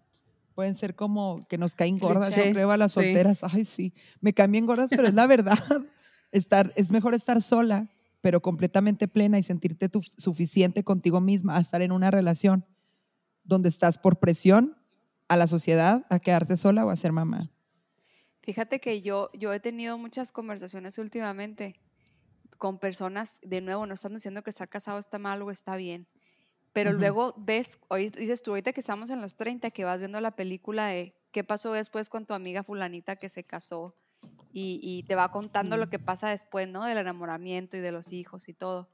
[0.60, 3.46] pueden ser como que nos caen gordas, yo creo, a las solteras.
[3.46, 5.58] Ay, sí, me cambian gordas, pero es la verdad.
[6.34, 7.88] Estar, es mejor estar sola,
[8.20, 12.66] pero completamente plena y sentirte suficiente contigo misma a estar en una relación
[13.46, 14.76] donde estás por presión
[15.30, 17.54] a la sociedad, a quedarte sola o a ser mamá.
[18.42, 21.80] Fíjate que yo, yo he tenido muchas conversaciones últimamente
[22.58, 26.06] con personas, de nuevo, no estamos diciendo que estar casado está mal o está bien,
[26.84, 30.22] pero luego ves, hoy dices tú, ahorita que estamos en los 30, que vas viendo
[30.22, 33.98] la película de qué pasó después con tu amiga fulanita que se casó
[34.54, 36.86] y, te va contando lo que pasa después, ¿no?
[36.86, 38.90] Del enamoramiento y de los hijos y todo.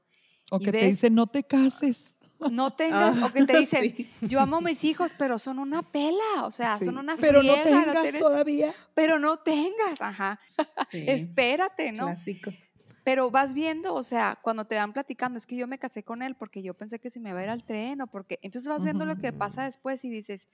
[0.50, 2.16] O que te dicen, no te cases.
[2.50, 6.44] No tengas, o que te dicen, yo amo a mis hijos, pero son una pela,
[6.44, 8.74] o sea, son una Pero no tengas todavía.
[8.94, 10.40] Pero no tengas, ajá.
[10.92, 12.06] Espérate, ¿no?
[12.06, 12.52] Clásico.
[13.06, 16.22] Pero vas viendo, o sea, cuando te van platicando, es que yo me casé con
[16.22, 18.40] él porque yo pensé que si me iba a ir al tren o porque...
[18.42, 20.48] Entonces vas viendo lo que pasa después y dices,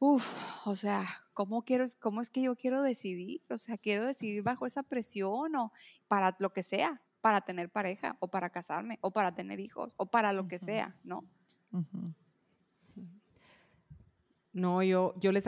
[0.00, 0.26] uff,
[0.66, 3.42] o sea, ¿cómo, quiero, ¿cómo es que yo quiero decidir?
[3.48, 5.72] O sea, quiero decidir bajo esa presión o
[6.08, 10.06] para lo que sea, para tener pareja o para casarme o para tener hijos o
[10.06, 11.22] para lo que sea, ¿no?
[14.52, 15.46] No, yo, yo les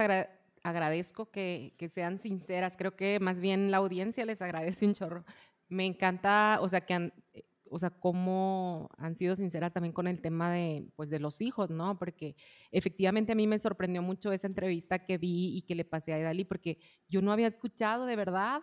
[0.62, 2.77] agradezco que, que, sean sinceras.
[2.77, 5.25] Creo que más bien la audiencia les agradece un chorro
[5.70, 10.09] me encanta, o sea, que han, eh, o sea, cómo han sido sinceras también con
[10.09, 11.98] el tema de, pues, de los hijos, ¿no?
[11.98, 12.37] Porque
[12.72, 16.18] efectivamente a mí me sorprendió mucho esa entrevista que vi y que le pasé a
[16.18, 16.78] Idali, porque
[17.09, 18.62] yo no había escuchado de verdad,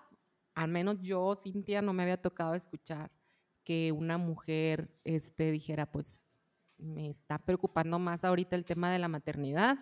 [0.54, 3.12] al menos yo, Cintia, no me había tocado escuchar
[3.64, 6.30] que una mujer este, dijera, pues,
[6.78, 9.78] me está preocupando más ahorita el tema de la maternidad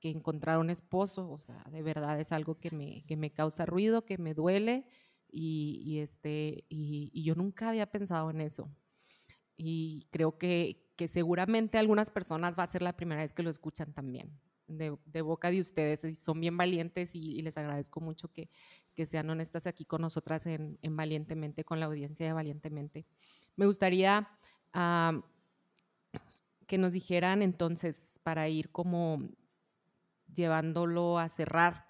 [0.00, 3.66] que encontrar un esposo, o sea, de verdad es algo que me, que me causa
[3.66, 4.86] ruido, que me duele
[5.32, 8.68] y, este, y, yo nunca había pensado en eso.
[9.56, 13.50] Y creo que, que, seguramente algunas personas va a ser la primera vez que lo
[13.50, 14.30] escuchan también,
[14.66, 16.18] de, boca de ustedes.
[16.18, 18.48] Son bien valientes y, les agradezco mucho que,
[18.94, 23.06] que, sean honestas aquí con nosotras en, en, Valientemente, con la audiencia de Valientemente.
[23.56, 24.28] Me gustaría
[26.66, 29.28] que nos dijeran entonces, para ir como
[30.32, 31.86] llevándolo a cerrar,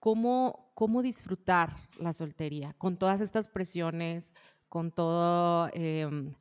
[0.00, 4.32] cómo, cómo disfrutar la soltería con todas estas presiones,
[4.68, 6.34] con todo em,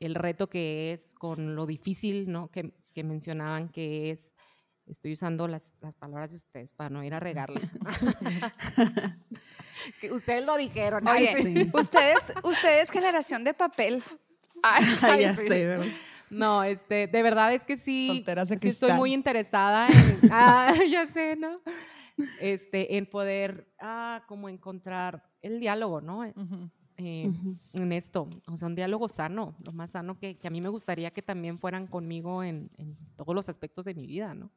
[0.00, 2.48] el reto que es, con lo difícil ¿no?
[2.48, 4.30] que, que mencionaban que es.
[4.86, 7.58] Estoy usando las, las, palabras de ustedes para no ir a regarla.
[10.00, 11.08] que ustedes lo dijeron.
[11.08, 14.02] Oye, ustedes, ustedes generación de papel.
[14.62, 14.84] Ay,
[15.20, 15.78] ya sé,
[16.28, 18.26] No, este, de verdad es que sí,
[18.60, 21.60] sí estoy muy interesada en, ah, ya sé, ¿no?
[22.40, 26.24] Este, en poder ah, como encontrar el diálogo, ¿no?
[26.96, 27.28] Eh,
[27.72, 30.68] en esto, o sea, un diálogo sano, lo más sano que, que a mí me
[30.68, 34.52] gustaría que también fueran conmigo en, en todos los aspectos de mi vida, ¿no?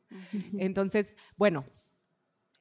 [0.60, 1.66] Entonces, bueno,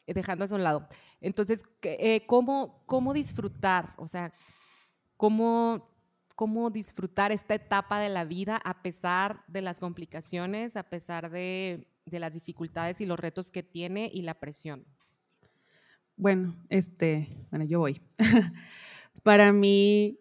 [0.07, 0.89] dejando eso a un lado.
[1.21, 3.95] Entonces, eh, ¿cómo, ¿cómo disfrutar?
[3.97, 4.33] O sea,
[5.17, 5.91] ¿cómo,
[6.35, 11.89] ¿cómo disfrutar esta etapa de la vida a pesar de las complicaciones, a pesar de
[12.07, 14.87] de las dificultades y los retos que tiene y la presión?
[16.17, 18.01] Bueno, este, bueno, yo voy.
[19.23, 20.19] Para mí,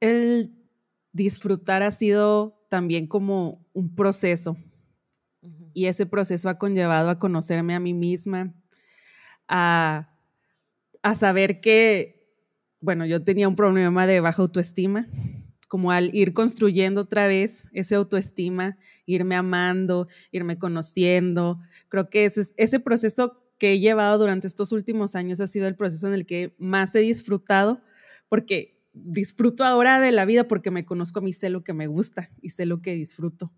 [0.00, 0.52] el
[1.12, 4.56] disfrutar ha sido también como un proceso.
[5.72, 8.54] Y ese proceso ha conllevado a conocerme a mí misma,
[9.46, 10.18] a,
[11.02, 12.34] a saber que,
[12.80, 15.06] bueno, yo tenía un problema de baja autoestima
[15.68, 21.58] como al ir construyendo otra vez ese autoestima, irme amando, irme conociendo.
[21.88, 25.76] Creo que ese, ese proceso que he llevado durante estos últimos años ha sido el
[25.76, 27.82] proceso en el que más he disfrutado,
[28.28, 31.86] porque disfruto ahora de la vida porque me conozco a mí, sé lo que me
[31.86, 33.52] gusta y sé lo que disfruto.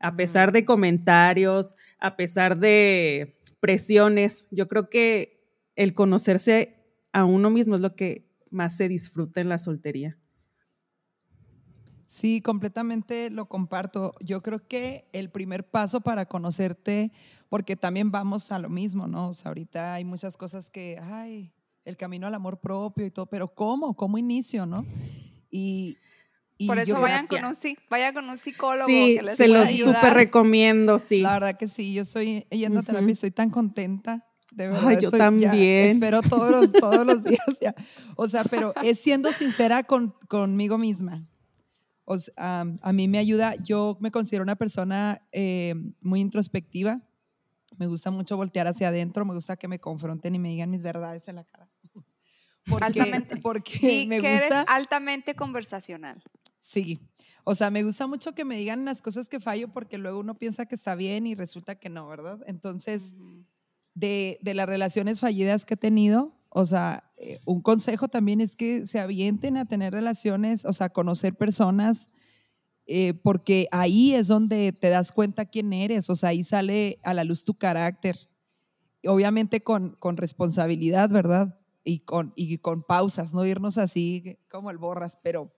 [0.00, 5.44] A pesar de comentarios, a pesar de presiones, yo creo que
[5.76, 6.76] el conocerse
[7.12, 10.18] a uno mismo es lo que más se disfruta en la soltería.
[12.08, 14.14] Sí, completamente lo comparto.
[14.20, 17.12] Yo creo que el primer paso para conocerte,
[17.50, 19.28] porque también vamos a lo mismo, ¿no?
[19.28, 21.52] O sea, ahorita hay muchas cosas que, ay,
[21.84, 23.94] el camino al amor propio y todo, pero ¿cómo?
[23.94, 24.86] ¿Cómo inicio, no?
[25.50, 25.98] Y,
[26.66, 27.54] por eso vayan con, un,
[27.90, 28.86] vayan con un psicólogo.
[28.86, 31.20] Sí, se los súper recomiendo, sí.
[31.20, 34.26] La verdad que sí, yo estoy yendo a terapia, estoy tan contenta.
[34.50, 35.90] De verdad, Ay, yo también.
[35.90, 37.74] espero todos los, todos los días ya.
[38.16, 41.28] O sea, pero es siendo sincera con, conmigo misma.
[42.10, 47.02] O a mí me ayuda, yo me considero una persona eh, muy introspectiva.
[47.76, 50.82] Me gusta mucho voltear hacia adentro, me gusta que me confronten y me digan mis
[50.82, 51.68] verdades en la cara.
[52.66, 53.36] Porque, altamente.
[53.36, 54.46] Porque me gusta.
[54.46, 56.22] eres altamente conversacional.
[56.60, 56.98] Sí.
[57.44, 60.38] O sea, me gusta mucho que me digan las cosas que fallo porque luego uno
[60.38, 62.40] piensa que está bien y resulta que no, ¿verdad?
[62.46, 63.14] Entonces,
[63.94, 68.54] de, de, las relaciones fallidas que he tenido, o sea, eh, un consejo también es
[68.54, 72.10] que se avienten a tener relaciones, o sea, conocer personas,
[72.86, 77.14] eh, porque ahí es donde te das cuenta quién eres, o sea, ahí sale a
[77.14, 78.16] la luz tu carácter.
[79.04, 81.58] Obviamente con, con responsabilidad, ¿verdad?
[81.82, 85.52] Y con, y con pausas, no irnos así como el borras, pero...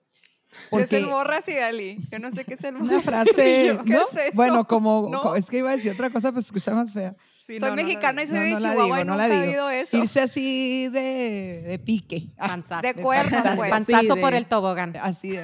[0.69, 1.97] Porque, ¿Qué es el borras y Dali?
[2.11, 2.89] Yo no sé qué es el borras.
[2.89, 4.33] Una frase, ¿qué es?
[4.33, 7.15] Bueno, como, es que iba a decir otra cosa, pues escucha más fea
[7.59, 9.97] soy mexicana y soy de Chihuahua y no he sabido eso.
[9.97, 12.29] Irse así de, de pique.
[12.37, 12.81] Panzazo.
[12.81, 13.69] De cuernos, pues.
[13.69, 14.93] Panzazo por el tobogán.
[15.01, 15.43] Así de,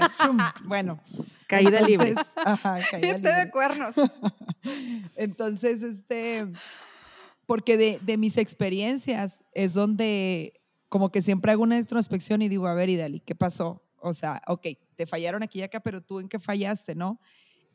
[0.66, 1.00] bueno.
[1.48, 2.16] Caída libre.
[2.36, 3.34] Ajá, caída libre.
[3.34, 3.96] de cuernos.
[5.16, 6.48] Entonces, este,
[7.46, 10.54] porque de, de mis experiencias es donde
[10.90, 13.84] como que siempre hago una introspección y digo, a ver, Idali, ¿qué pasó?
[14.00, 17.20] O sea, ok, te fallaron aquí y acá, pero tú en qué fallaste, ¿no?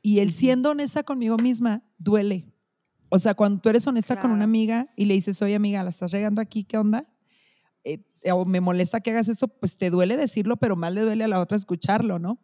[0.01, 2.52] Y el siendo honesta conmigo misma duele.
[3.15, 5.91] O sea, cuando tú eres honesta con una amiga y le dices, oye amiga, la
[5.91, 7.07] estás regando aquí, ¿qué onda?
[7.85, 8.03] Eh,
[8.33, 11.29] o me molesta que hagas esto, pues te duele decirlo, pero más le duele a
[11.29, 12.41] la otra escucharlo, ¿no?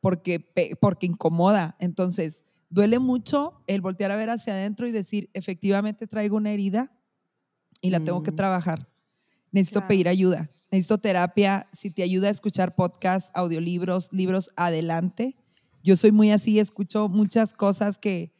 [0.00, 0.40] Porque,
[0.80, 1.76] porque incomoda.
[1.78, 6.90] Entonces, duele mucho el voltear a ver hacia adentro y decir, efectivamente traigo una herida
[7.80, 8.36] y la tengo que mm.
[8.36, 8.88] trabajar.
[9.52, 11.68] Necesito pedir ayuda, necesito terapia.
[11.70, 15.36] Si te ayuda a escuchar podcasts, audiolibros, libros, adelante.
[15.84, 18.39] Yo soy muy así, escucho muchas cosas que,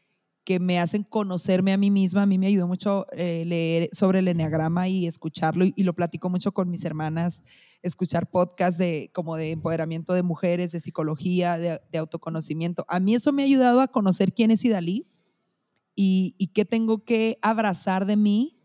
[0.51, 2.23] que me hacen conocerme a mí misma.
[2.23, 6.29] A mí me ayudó mucho eh, leer sobre el enneagrama y escucharlo y, lo platico
[6.29, 7.45] mucho con mis hermanas,
[7.83, 12.85] escuchar podcasts de, como de empoderamiento de mujeres, de psicología, de, autoconocimiento.
[12.89, 15.07] A mí eso me ha ayudado a conocer quién es Idalí
[15.95, 18.57] y, y qué tengo que abrazar de mí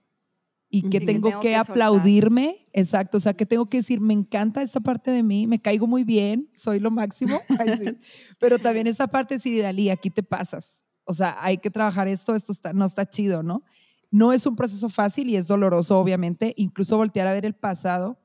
[0.67, 4.79] y qué tengo, que, aplaudirme, exacto, o sea, que tengo que decir, me encanta esta
[4.79, 7.39] parte de mí, me caigo muy bien, soy lo máximo,
[8.39, 12.35] pero también esta parte de Idalí, aquí te pasas, o sea, hay que trabajar esto,
[12.35, 13.63] esto no está chido, ¿no?
[14.11, 18.19] No es un proceso fácil y es doloroso, obviamente, incluso voltear a ver el pasado.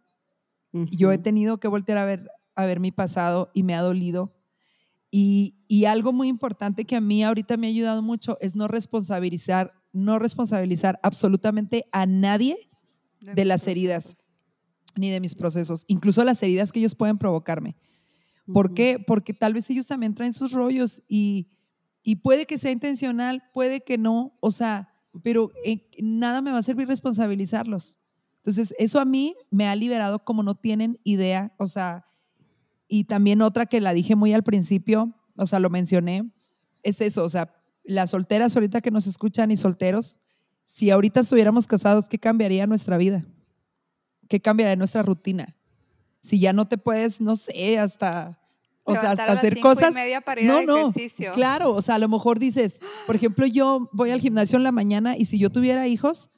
[0.72, 4.32] Yo he tenido que voltear a ver, a ver mi pasado y me ha dolido.
[5.10, 8.68] Y, y, algo muy importante que a mí ahorita me ha ayudado mucho es no
[8.68, 12.56] responsabilizar, no responsabilizar absolutamente a nadie
[13.20, 14.16] de, las heridas
[14.94, 17.76] ni de mis procesos, incluso las heridas que ellos pueden provocarme.
[18.52, 19.02] ¿Por qué?
[19.04, 21.48] Porque tal vez ellos también traen sus rollos y,
[22.02, 24.92] y puede que sea intencional, puede que no, o sea,
[25.22, 25.50] pero
[26.00, 27.98] nada me va a servir responsabilizarlos.
[28.36, 32.06] Entonces, eso a mí me ha liberado como no tienen idea, o sea,
[32.88, 36.30] y también otra que la dije muy al principio, o sea, lo mencioné,
[36.82, 40.20] es eso, o sea, las solteras ahorita que nos escuchan y solteros,
[40.64, 43.26] si ahorita estuviéramos casados, ¿qué cambiaría nuestra vida?
[44.28, 45.56] ¿Qué cambiaría nuestra rutina?
[46.22, 48.39] Si ya no te puedes, no sé, hasta
[48.84, 49.94] o sea, hasta hacer cosas.
[50.42, 50.92] no, no.
[51.34, 54.72] Claro, o sea, a lo mejor dices, por ejemplo, yo voy al gimnasio en la
[54.72, 56.30] mañana y si yo tuviera hijos,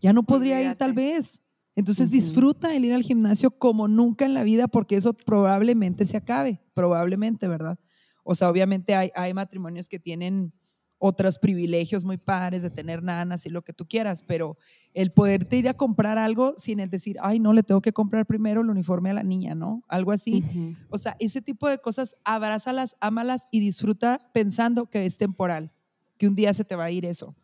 [0.00, 1.42] ya no podría ir tal vez.
[1.76, 6.16] Entonces disfruta el ir al gimnasio como nunca en la vida porque eso probablemente se
[6.16, 7.78] acabe, probablemente, ¿verdad?
[8.24, 10.52] O sea, obviamente hay, hay matrimonios que tienen
[11.00, 14.58] otros privilegios muy padres de tener nanas y lo que tú quieras, pero
[14.92, 18.26] el poderte ir a comprar algo sin el decir, ay, no, le tengo que comprar
[18.26, 19.82] primero el uniforme a la niña, ¿no?
[19.88, 20.44] Algo así.
[20.90, 25.72] O sea, ese tipo de cosas, abrázalas, ámalas y disfruta pensando que es temporal,
[26.18, 27.34] que un día se te va a ir eso.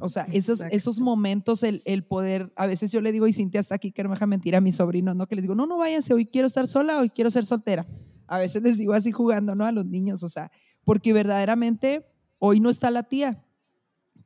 [0.00, 3.60] O sea, esos, esos momentos, el, el, poder, a veces yo le digo, y Cintia
[3.60, 5.26] está aquí, que no me deja mentir a mis sobrinos, ¿no?
[5.26, 7.86] Que les digo, no, no váyanse, hoy quiero estar sola, hoy quiero ser soltera.
[8.26, 9.64] A veces les digo así jugando, ¿no?
[9.64, 10.50] A los niños, o sea,
[10.84, 12.04] porque verdaderamente
[12.38, 13.44] Hoy no está la tía.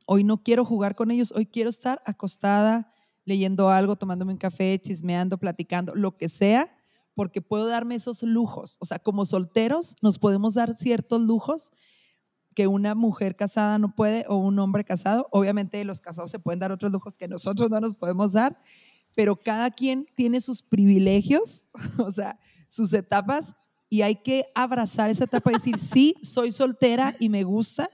[0.05, 1.33] Hoy no quiero jugar con ellos.
[1.35, 2.89] Hoy quiero estar acostada,
[3.25, 6.75] leyendo algo, tomándome un café, chismeando, platicando, lo que sea,
[7.15, 8.77] porque puedo darme esos lujos.
[8.79, 11.71] O sea, como solteros nos podemos dar ciertos lujos
[12.53, 15.27] que una mujer casada no puede o un hombre casado.
[15.31, 18.61] Obviamente los casados se pueden dar otros lujos que nosotros no nos podemos dar,
[19.15, 23.55] pero cada quien tiene sus privilegios, o sea, sus etapas,
[23.89, 27.87] y hay que abrazar esa etapa y decir, sí, soy soltera y me gusta,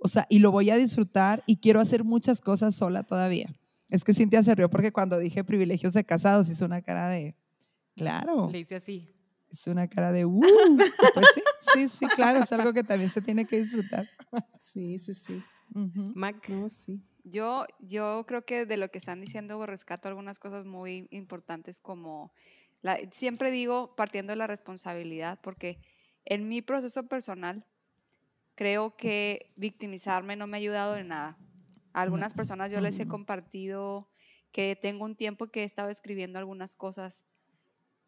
[0.00, 3.54] o sea, y lo voy a disfrutar y quiero hacer muchas cosas sola todavía.
[3.88, 7.36] Es que Cintia se rió porque cuando dije privilegios de casados hizo una cara de,
[7.96, 8.50] claro.
[8.50, 9.08] Le hice así.
[9.50, 10.40] Es una cara de, uh,
[11.14, 14.08] pues sí, sí, sí, claro, es algo que también se tiene que disfrutar.
[14.60, 15.42] Sí, sí, sí.
[16.14, 16.48] Mac.
[16.50, 17.02] No, sí.
[17.24, 22.32] Yo, yo creo que de lo que están diciendo rescato algunas cosas muy importantes como,
[23.10, 25.80] siempre digo partiendo de la responsabilidad, porque
[26.24, 27.66] en mi proceso personal
[28.58, 31.38] creo que victimizarme no me ha ayudado en nada.
[31.92, 34.10] A algunas personas yo les he compartido
[34.50, 37.24] que tengo un tiempo que he estado escribiendo algunas cosas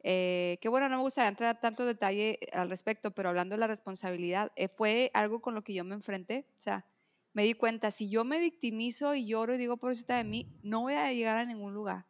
[0.03, 3.69] eh, que bueno, no me gustaría entrar tanto detalle al respecto, pero hablando de la
[3.69, 6.49] responsabilidad, eh, fue algo con lo que yo me enfrenté.
[6.59, 6.85] O sea,
[7.33, 10.53] me di cuenta, si yo me victimizo y lloro y digo por eso de mí,
[10.65, 12.07] no voy a llegar a ningún lugar.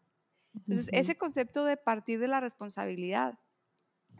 [0.55, 3.39] Entonces, ese concepto de partir de la responsabilidad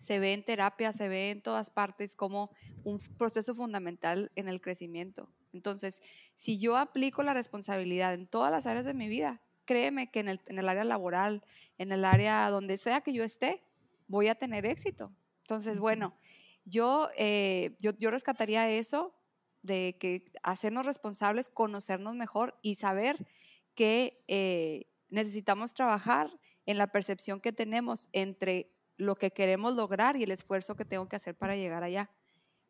[0.01, 2.51] se ve en terapia, se ve en todas partes como
[2.85, 5.29] un proceso fundamental en el crecimiento.
[5.53, 6.01] Entonces,
[6.35, 10.31] si yo aplico la responsabilidad en todas las áreas de mi vida, créeme que en
[10.31, 11.45] el, en el área laboral,
[11.77, 13.63] en el área donde sea que yo esté,
[14.09, 15.13] voy a tener éxito.
[15.43, 16.17] Entonces, bueno,
[16.65, 19.15] yo, eh, yo, yo rescataría eso
[19.61, 23.29] de que hacernos responsables, conocernos mejor y saber
[23.75, 26.31] que eh, necesitamos trabajar
[26.65, 31.09] en la percepción que tenemos entre lo que queremos lograr y el esfuerzo que tengo
[31.09, 32.11] que hacer para llegar allá.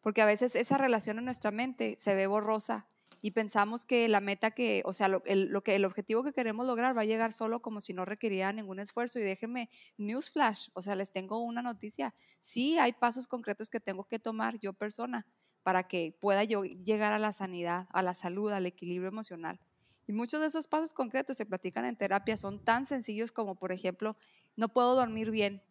[0.00, 2.86] Porque a veces esa relación en nuestra mente se ve borrosa
[3.22, 6.66] y pensamos que la meta que, o sea, lo, el, que, el objetivo que queremos
[6.66, 9.18] lograr va a llegar solo como si no requería ningún esfuerzo.
[9.18, 9.68] Y déjenme,
[9.98, 12.14] newsflash, o sea, les tengo una noticia.
[12.40, 15.26] Sí, hay pasos concretos que tengo que tomar yo persona,
[15.62, 19.60] para que pueda yo llegar a la sanidad, a la salud, al equilibrio emocional.
[20.06, 23.70] Y muchos de esos pasos concretos se platican en terapia, son tan sencillos como, por
[23.70, 24.16] ejemplo,
[24.56, 25.62] no puedo dormir bien.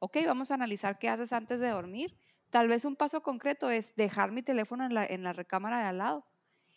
[0.00, 2.16] Ok, vamos a analizar qué haces antes de dormir.
[2.50, 6.26] Tal vez un paso concreto es dejar mi teléfono en la, recámara de al lado.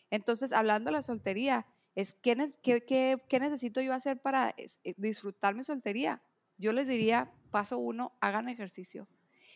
[0.09, 1.65] Entonces, hablando de la soltería,
[1.95, 6.22] es ¿qué, qué, qué necesito yo hacer para eh, disfrutar mi soltería?
[6.57, 9.07] Yo les diría, paso uno, hagan ejercicio.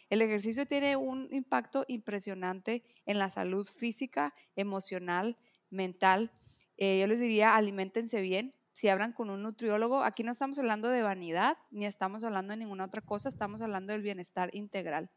[0.09, 5.38] El ejercicio tiene un impacto impresionante en la salud física, emocional,
[5.70, 6.32] mental.
[6.78, 8.55] Eh, yo les diría, alimentense bien.
[8.76, 12.57] Si hablan con un nutriólogo, aquí no estamos hablando de vanidad, ni estamos hablando de
[12.57, 15.09] ninguna otra cosa, estamos hablando del bienestar integral.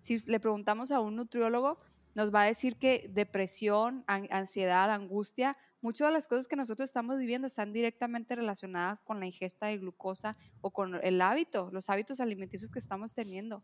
[0.00, 1.78] Si le preguntamos a un nutriólogo,
[2.16, 7.16] nos va a decir que depresión, ansiedad, angustia, muchas de las cosas que nosotros estamos
[7.16, 12.18] viviendo están directamente relacionadas con la ingesta de glucosa o con el hábito, los hábitos
[12.18, 13.62] alimenticios que estamos teniendo.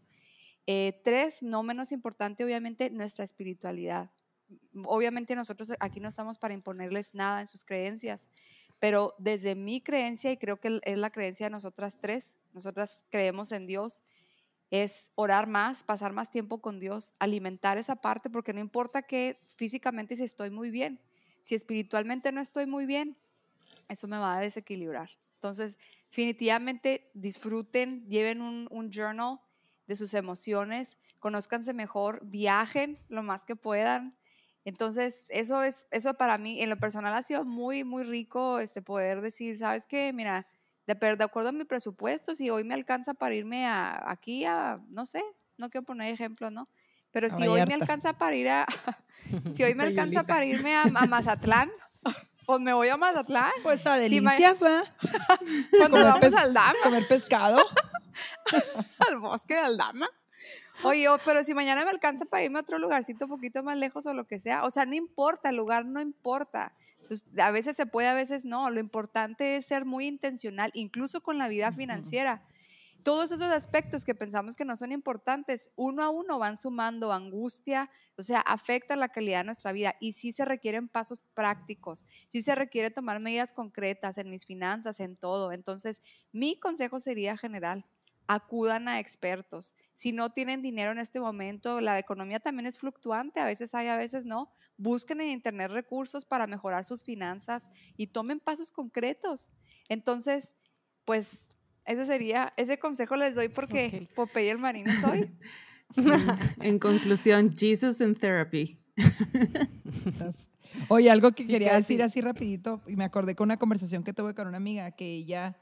[0.69, 4.13] Eh, tres, no menos importante, obviamente, nuestra espiritualidad.
[4.85, 8.29] Obviamente nosotros aquí no estamos para imponerles nada en sus creencias,
[8.81, 13.53] pero desde mi creencia, y creo que es la creencia de nosotras tres, nosotras creemos
[13.53, 14.03] en Dios,
[14.71, 19.39] es orar más, pasar más tiempo con Dios, alimentar esa parte, porque no importa que
[19.57, 21.01] físicamente si estoy muy bien,
[21.43, 23.17] si espiritualmente no estoy muy bien,
[23.89, 25.11] eso me va a desequilibrar.
[25.35, 25.79] Entonces,
[26.09, 29.41] definitivamente disfruten, lleven un, un journal
[29.87, 34.17] de sus emociones, conózcanse mejor, viajen lo más que puedan.
[34.65, 38.83] Entonces, eso es, eso para mí, en lo personal ha sido muy, muy rico este
[38.83, 40.13] poder decir, ¿sabes qué?
[40.13, 40.47] Mira,
[40.87, 44.81] de, de acuerdo a mi presupuesto, si hoy me alcanza para irme a, aquí a,
[44.89, 45.23] no sé,
[45.57, 46.69] no quiero poner ejemplos, ¿no?
[47.11, 48.67] Pero si hoy me alcanza para ir a,
[49.53, 51.71] si hoy me alcanza para irme a, Mazatlán,
[52.45, 53.53] pues me voy a Mazatlán.
[53.63, 54.83] Pues a delicias, ¿va?
[55.79, 56.75] Cuando vamos al Dama.
[56.83, 57.63] Comer pescado.
[59.09, 60.09] al bosque de Aldama.
[60.83, 64.07] Oye, pero si mañana me alcanza para irme a otro lugarcito un poquito más lejos
[64.07, 66.75] o lo que sea, o sea, no importa, el lugar no importa.
[67.03, 68.71] Entonces, a veces se puede, a veces no.
[68.71, 72.43] Lo importante es ser muy intencional, incluso con la vida financiera.
[73.03, 77.91] Todos esos aspectos que pensamos que no son importantes, uno a uno van sumando angustia,
[78.17, 82.43] o sea, afectan la calidad de nuestra vida y sí se requieren pasos prácticos, sí
[82.43, 85.53] se requiere tomar medidas concretas en mis finanzas, en todo.
[85.53, 86.03] Entonces,
[86.33, 87.87] mi consejo sería general,
[88.27, 89.77] acudan a expertos.
[90.01, 93.89] Si no tienen dinero en este momento, la economía también es fluctuante, a veces hay,
[93.89, 94.51] a veces no.
[94.79, 99.51] Busquen en internet recursos para mejorar sus finanzas y tomen pasos concretos.
[99.91, 100.55] Entonces,
[101.05, 101.43] pues
[101.85, 105.37] ese sería, ese consejo les doy porque Popeye el marino soy.
[106.63, 108.81] en conclusión, Jesus in therapy.
[110.89, 114.35] Oye, algo que quería decir así rapidito, y me acordé con una conversación que tuve
[114.35, 115.59] con una amiga que ella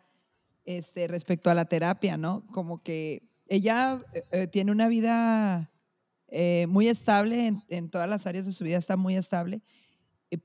[0.64, 2.46] este, respecto a la terapia, ¿no?
[2.52, 5.72] Como que ella eh, eh, tiene una vida
[6.28, 9.62] eh, muy estable en, todas las áreas de su vida, está muy estable,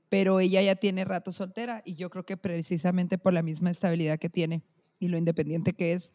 [0.08, 4.18] pero ella ya tiene rato soltera y yo creo que precisamente por la misma estabilidad
[4.18, 4.64] que tiene,
[4.98, 6.14] y lo independiente que es.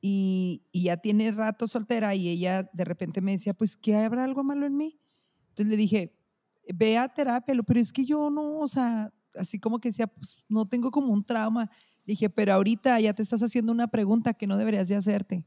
[0.00, 4.24] Y, y, ya tiene rato soltera y ella de repente me decía, pues, ¿qué habrá
[4.24, 5.00] algo malo en mí?
[5.50, 6.16] Entonces le dije,
[6.74, 10.44] ve a terapia, pero es que yo no, o sea, así como que decía, pues,
[10.48, 11.70] no tengo como un trauma.
[12.04, 15.44] dije, pero ahorita ya te estás haciendo una pregunta que no deberías de hacerte.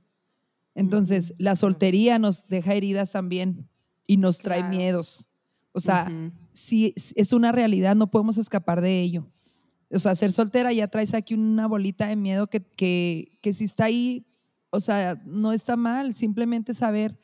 [0.76, 3.68] Entonces, la soltería nos deja heridas también
[4.06, 5.30] y nos trae miedos.
[5.72, 6.12] O sea,
[6.54, 9.26] si es una realidad, no podemos escapar de ello.
[9.92, 13.64] O sea, ser soltera ya traes aquí una bolita de miedo que, que, que si
[13.64, 14.26] está ahí,
[14.70, 17.18] o sea, no está mal, simplemente saber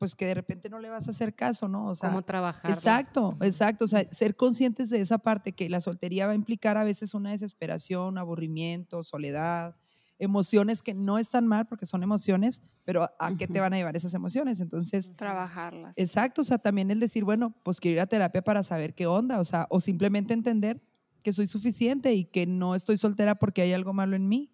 [0.00, 1.88] pues que de repente no le vas a hacer caso, ¿no?
[1.88, 2.70] O sea, cómo trabajar.
[2.70, 3.84] Exacto, exacto.
[3.84, 7.12] O sea, ser conscientes de esa parte que la soltería va a implicar a veces
[7.12, 9.76] una desesperación, aburrimiento, soledad,
[10.20, 13.96] emociones que no están mal porque son emociones, pero ¿a qué te van a llevar
[13.96, 14.60] esas emociones?
[14.60, 15.96] Entonces, trabajarlas.
[15.98, 19.06] Exacto, o sea, también el decir, bueno, pues quiero ir a terapia para saber qué
[19.06, 20.80] onda, o sea, o simplemente entender
[21.24, 24.52] que soy suficiente y que no estoy soltera porque hay algo malo en mí.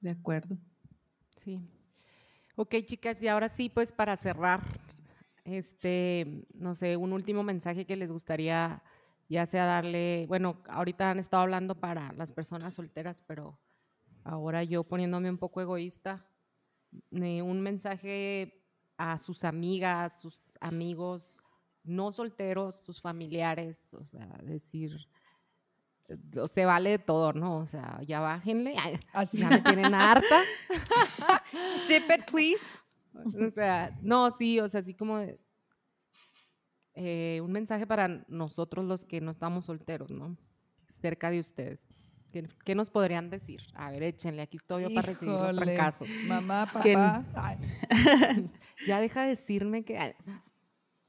[0.00, 0.56] De acuerdo.
[1.36, 1.60] Sí.
[2.54, 4.62] Ok, chicas, y ahora sí, pues para cerrar,
[5.44, 8.82] este, no sé, un último mensaje que les gustaría
[9.28, 13.58] ya sea darle, bueno, ahorita han estado hablando para las personas solteras, pero
[14.26, 16.26] ahora yo poniéndome un poco egoísta,
[17.10, 18.62] un mensaje
[18.96, 21.38] a sus amigas, sus amigos
[21.84, 25.06] no solteros, sus familiares, o sea, decir,
[26.46, 27.58] se vale de todo, ¿no?
[27.58, 28.74] O sea, ya bájenle,
[29.12, 29.38] Así.
[29.38, 30.42] ya me tienen harta.
[31.86, 32.78] Sip it, please.
[33.14, 35.24] O sea, no, sí, o sea, así como
[36.94, 40.36] eh, un mensaje para nosotros los que no estamos solteros, ¿no?
[40.96, 41.86] Cerca de ustedes.
[42.64, 43.62] ¿Qué, nos podrían decir?
[43.74, 46.08] A ver, échenle, aquí estoy yo para recibir los fracasos.
[46.26, 47.24] Mamá, papá.
[48.86, 50.14] ya deja de decirme que...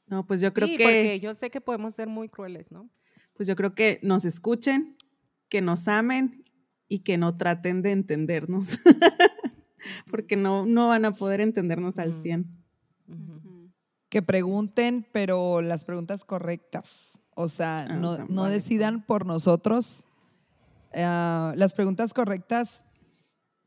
[0.08, 0.84] No, pues yo creo sí, que...
[0.84, 2.90] porque yo sé que podemos ser muy crueles, ¿no?
[3.34, 4.96] Pues yo creo que nos escuchen,
[5.50, 6.44] que nos amen
[6.88, 8.80] y que no traten de entendernos,
[10.10, 12.48] porque no, no van a poder entendernos al 100.
[14.10, 17.20] Que pregunten, pero las preguntas correctas.
[17.36, 20.07] O sea, ah, no, no decidan por nosotros,
[20.94, 22.86] Ah, las preguntas correctas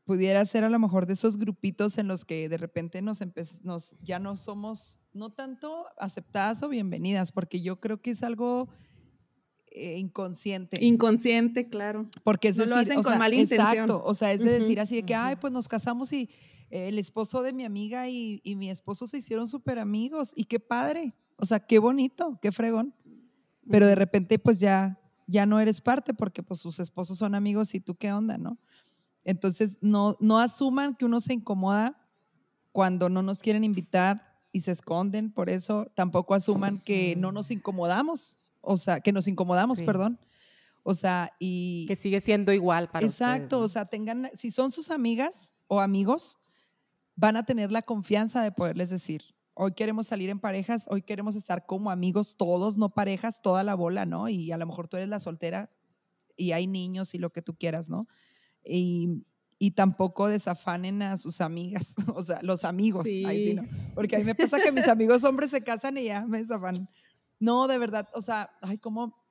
[0.03, 3.19] pudiera ser a lo mejor de esos grupitos en los que de repente nos,
[3.63, 8.67] nos ya no somos, no tanto aceptadas o bienvenidas, porque yo creo que es algo
[9.67, 10.83] eh, inconsciente.
[10.83, 12.09] Inconsciente, claro.
[12.23, 13.69] Porque es decir, lo hacen con mala intención.
[13.69, 16.29] Exacto, o sea, es de decir así de que, ay, pues nos casamos y
[16.69, 20.59] el esposo de mi amiga y, y mi esposo se hicieron súper amigos y qué
[20.59, 22.95] padre, o sea, qué bonito, qué fregón.
[23.69, 27.73] Pero de repente pues ya ya no eres parte porque pues sus esposos son amigos
[27.75, 28.57] y tú qué onda, ¿no?
[29.23, 31.97] Entonces, no, no asuman que uno se incomoda
[32.71, 37.51] cuando no nos quieren invitar y se esconden, por eso tampoco asuman que no nos
[37.51, 40.19] incomodamos, o sea, que nos incomodamos, perdón.
[40.83, 41.85] O sea, y...
[41.87, 46.39] Que sigue siendo igual para Exacto, o sea, tengan, si son sus amigas o amigos,
[47.15, 51.35] van a tener la confianza de poderles decir, Hoy queremos salir en parejas, hoy queremos
[51.35, 54.29] estar como amigos todos, no parejas, toda la bola, ¿no?
[54.29, 55.69] Y a lo mejor tú eres la soltera
[56.37, 58.07] y hay niños y lo que tú quieras, ¿no?
[58.63, 59.25] Y,
[59.59, 63.63] y tampoco desafanen a sus amigas, o sea, los amigos, ahí sí, ¿no?
[63.93, 66.89] Porque a mí me pasa que mis amigos hombres se casan y ya me desafanan.
[67.39, 69.21] No, de verdad, o sea, ay, ¿cómo,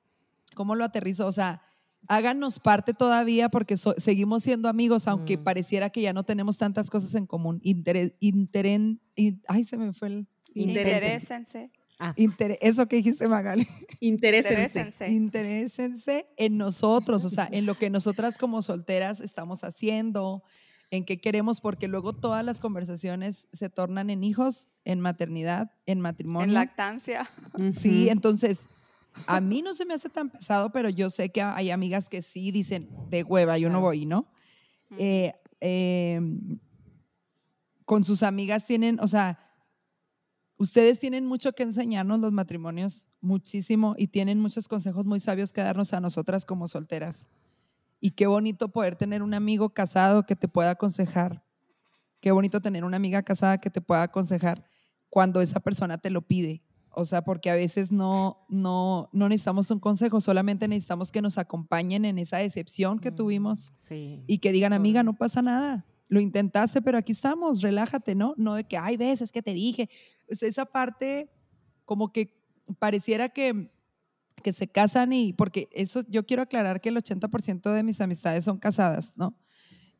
[0.53, 1.25] cómo lo aterrizo?
[1.25, 1.61] O sea,
[2.07, 5.43] háganos parte todavía porque seguimos siendo amigos, aunque mm.
[5.43, 7.59] pareciera que ya no tenemos tantas cosas en común.
[7.63, 8.13] Interés,
[9.47, 10.27] ay, se me fue el...
[10.53, 11.71] Interésense.
[12.03, 12.15] Ah.
[12.61, 13.67] eso que dijiste, Magali.
[13.99, 15.11] Interésense.
[15.11, 20.43] Interésense en nosotros, o sea, en lo que nosotras como solteras estamos haciendo,
[20.89, 26.01] en qué queremos, porque luego todas las conversaciones se tornan en hijos, en maternidad, en
[26.01, 26.47] matrimonio.
[26.47, 27.29] En lactancia.
[27.71, 28.67] Sí, entonces
[29.27, 32.21] a mí no se me hace tan pesado, pero yo sé que hay amigas que
[32.21, 34.27] sí dicen, de hueva, yo no voy, ¿no?
[34.97, 36.59] Eh, em,
[37.85, 39.39] con sus amigas tienen, o sea,
[40.57, 45.61] ustedes tienen mucho que enseñarnos los matrimonios, muchísimo, y tienen muchos consejos muy sabios que
[45.61, 47.27] darnos a nosotras como solteras.
[47.99, 51.43] Y qué bonito poder tener un amigo casado que te pueda aconsejar.
[52.19, 54.65] Qué bonito tener una amiga casada que te pueda aconsejar
[55.09, 56.63] cuando esa persona te lo pide
[56.93, 61.37] o sea, porque a veces no, no, no necesitamos un consejo, solamente necesitamos que nos
[61.37, 66.19] acompañen en esa decepción que mm, tuvimos y que digan, amiga, no pasa nada, lo
[66.19, 68.33] intentaste, pero aquí estamos, relájate, ¿no?
[68.37, 69.89] No de que, ay, ves, es que te dije.
[70.27, 71.29] Pues esa parte,
[71.85, 72.37] como que
[72.79, 73.71] pareciera que,
[74.43, 78.43] que se casan y, porque eso, yo quiero aclarar que el 80% de mis amistades
[78.43, 79.37] son casadas, ¿no?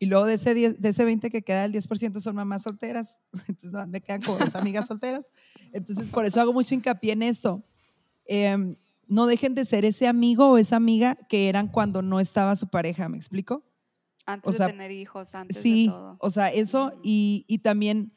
[0.01, 3.21] Y luego de ese, de ese 20 que queda, el 10% son mamás solteras.
[3.47, 5.29] Entonces me quedan como dos amigas solteras.
[5.73, 7.63] Entonces por eso hago mucho hincapié en esto.
[8.25, 12.55] Em, no dejen de ser ese amigo o esa amiga que eran cuando no estaba
[12.55, 13.63] su pareja, ¿me explico?
[14.25, 16.17] Antes de tener hijos, antes sí, de todo.
[16.19, 18.11] o sea, eso y, y también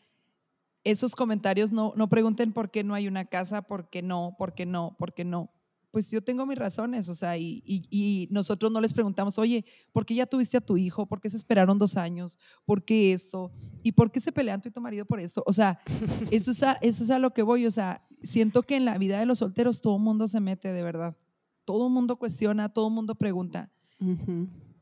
[0.85, 4.55] esos comentarios no, no pregunten por qué no hay una casa, por qué no, por
[4.55, 5.51] qué no, por qué no.
[5.95, 10.05] Pues yo tengo mis razones, o sea, y, y, nosotros no les preguntamos, oye, ¿por
[10.05, 11.07] qué ya tuviste a tu hijo?
[11.07, 12.41] ¿Por qué se esperaron dos años?
[12.65, 13.53] ¿Por qué esto?
[13.85, 15.45] ¿Y por qué se pelean tú y tu marido por esto?
[15.47, 15.79] O sea,
[16.33, 18.99] eso es a, eso es a lo que voy, o sea, siento que en la
[18.99, 21.17] vida de los solteros todo el mundo se mete, de verdad.
[21.65, 23.71] Todo el mundo cuestiona, todo el mundo pregunta.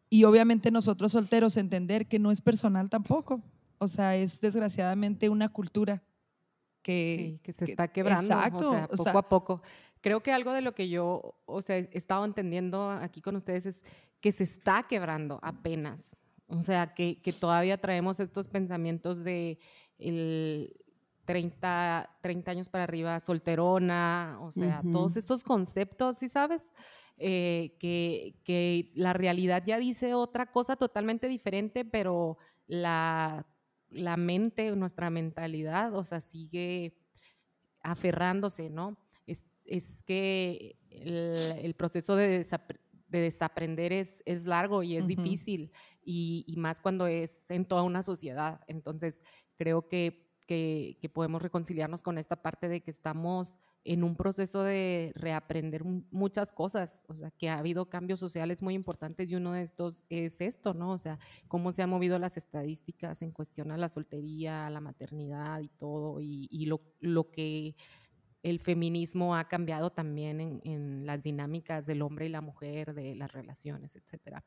[0.09, 3.43] Y obviamente nosotros solteros entender que no es personal tampoco.
[3.77, 6.03] O sea, es desgraciadamente una cultura
[6.83, 8.35] que, que se está quebrando.
[8.35, 8.71] Exacto.
[8.91, 9.63] O sea, poco a poco.
[10.01, 13.67] Creo que algo de lo que yo, o sea, he estado entendiendo aquí con ustedes
[13.67, 13.85] es
[14.21, 16.11] que se está quebrando apenas.
[16.49, 19.59] O sea, que, que todavía traemos estos pensamientos de
[19.99, 20.75] el
[21.25, 26.73] 30, 30 años para arriba, solterona, o sea, todos estos conceptos, ¿sí sabes?
[27.17, 33.47] Eh, que, que la realidad ya dice otra cosa totalmente diferente, pero la
[33.93, 36.99] la mente, nuestra mentalidad, o sea, sigue
[37.83, 38.97] aferrándose, ¿no?
[39.65, 42.45] Es, que el, proceso de,
[43.09, 45.73] desaprender es, es, largo y es difícil,
[46.05, 48.61] y, más cuando es en toda una sociedad.
[48.67, 49.23] Entonces,
[49.57, 55.13] creo que, que podemos reconciliarnos con esta parte de que estamos en un proceso de
[55.15, 59.63] reaprender muchas cosas, o sea, que ha habido cambios sociales muy importantes y uno de
[59.63, 60.93] estos es esto, ¿no?
[60.93, 61.19] O sea,
[61.49, 65.69] cómo se han movido las estadísticas en cuestión a la soltería, a la maternidad y
[65.69, 67.75] todo, y, lo, que
[68.43, 73.17] el feminismo ha cambiado también en, en, las dinámicas del hombre y la mujer, de
[73.17, 74.45] las relaciones, etcétera.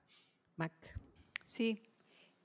[0.56, 0.74] Mac.
[1.44, 1.95] Sí,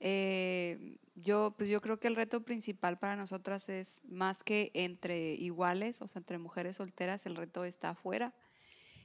[0.01, 5.33] eh, yo, pues yo creo que el reto principal para nosotras es más que entre
[5.33, 8.33] iguales, o sea, entre mujeres solteras, el reto está afuera.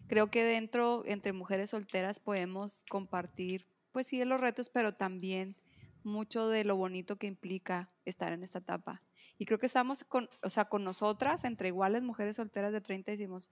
[0.08, 5.56] Creo que dentro, entre mujeres solteras, podemos compartir, pues sí, los retos, pero también
[6.02, 9.02] mucho de lo bonito que implica estar en esta etapa.
[9.36, 13.10] Y creo que estamos con, o sea, con nosotras, entre iguales mujeres solteras de 30,
[13.10, 13.50] decimos,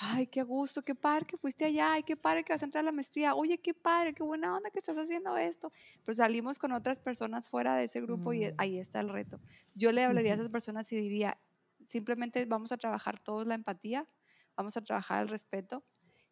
[0.00, 2.82] ay, qué gusto, qué padre que fuiste allá, ay, qué padre que vas a entrar
[2.82, 5.72] a la maestría, oye, qué padre, qué buena onda que estás haciendo esto.
[6.04, 8.54] Pero salimos con otras personas fuera de ese grupo y mm.
[8.58, 9.40] ahí está el reto.
[9.74, 11.38] Yo le hablaría a esas personas y diría,
[11.86, 14.08] simplemente vamos a trabajar todos la empatía,
[14.56, 15.84] vamos a trabajar el respeto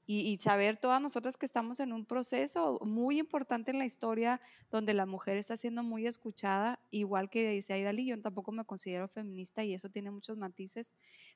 [0.09, 4.41] y, saber todas nosotras que estamos en un proceso muy importante en la historia
[4.71, 9.09] donde la mujer está siendo muy escuchada, igual que dice Aidali, yo tampoco me considero
[9.09, 10.93] feminista y eso tiene muchos matices,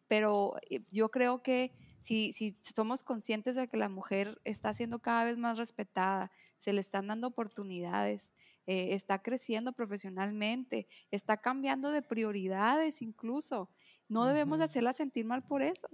[0.07, 5.01] pero eh, yo creo que si, si somos conscientes de que la mujer está siendo
[5.01, 8.33] cada vez más respetada, se le están dando oportunidades,
[8.67, 13.69] eh, está creciendo profesionalmente, está cambiando de prioridades incluso,
[14.09, 15.89] no debemos hacerla sentir mal por eso.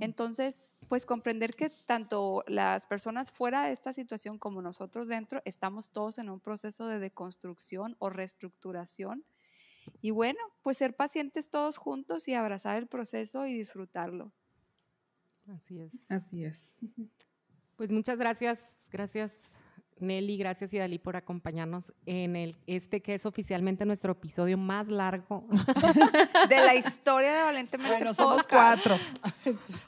[0.00, 5.90] Entonces, pues comprender que tanto las personas fuera de esta situación como nosotros dentro, estamos
[5.90, 9.24] todos en un proceso de deconstrucción o reestructuración.
[10.00, 14.32] Y bueno, pues ser pacientes todos juntos y abrazar el proceso y disfrutarlo.
[15.48, 16.00] Así es.
[16.08, 16.76] Así es.
[17.76, 19.34] Pues muchas gracias, gracias
[19.98, 25.46] Nelly, gracias Idalí por acompañarnos en el, este que es oficialmente nuestro episodio más largo
[26.48, 28.96] de la historia de Valentemente Bueno, somos cuatro.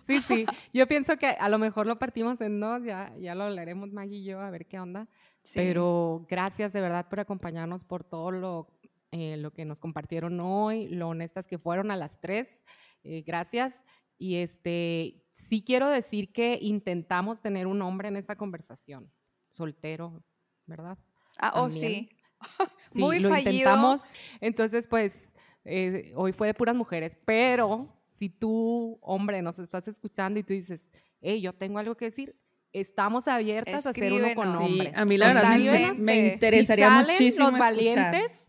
[0.06, 0.46] Sí, sí.
[0.72, 4.18] Yo pienso que a lo mejor lo partimos en dos, ya, ya lo hablaremos Maggie
[4.18, 5.06] y yo a ver qué onda.
[5.54, 8.68] Pero gracias de verdad por acompañarnos, por todo lo,
[9.10, 12.62] eh, lo que nos compartieron hoy, lo honestas que fueron a las tres.
[13.04, 13.84] Eh, gracias.
[14.16, 19.10] Y este, sí quiero decir que intentamos tener un hombre en esta conversación
[19.48, 20.22] soltero,
[20.66, 20.98] ¿verdad?
[21.38, 22.10] Ah, oh, sí.
[22.92, 24.08] sí Muy lo intentamos.
[24.40, 25.30] Entonces, pues,
[25.64, 27.88] eh, hoy fue de puras mujeres, pero
[28.18, 30.90] si tú, hombre, nos estás escuchando y tú dices,
[31.20, 32.36] hey, yo tengo algo que decir,
[32.72, 34.96] estamos abiertas a hacer uno con hombres.
[34.96, 35.58] a mí la verdad
[35.98, 38.48] me, interesaría muchísimo los valientes,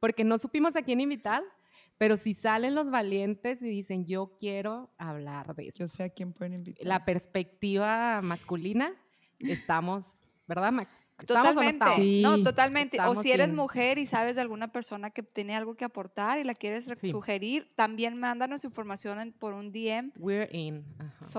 [0.00, 1.42] porque no supimos a quién invitar,
[1.98, 5.80] pero si salen los valientes y dicen, yo quiero hablar de eso.
[5.80, 6.84] Yo sé a quién pueden invitar.
[6.84, 8.92] La perspectiva masculina,
[9.38, 10.16] estamos
[10.46, 10.88] ¿verdad, Mac?
[11.26, 13.00] Totalmente, no, totalmente.
[13.00, 16.44] o si eres mujer y sabes de alguna persona que tiene algo que aportar y
[16.44, 20.12] la quieres sugerir, también mándanos información por un DM.
[20.16, 20.84] We're in.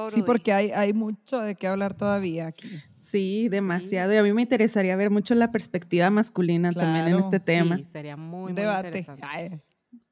[0.09, 2.69] Sí, porque hay, hay mucho de qué hablar todavía aquí.
[2.99, 4.13] Sí, demasiado.
[4.13, 7.77] Y a mí me interesaría ver mucho la perspectiva masculina también en este tema.
[7.77, 9.05] Sí, sería muy, Debate.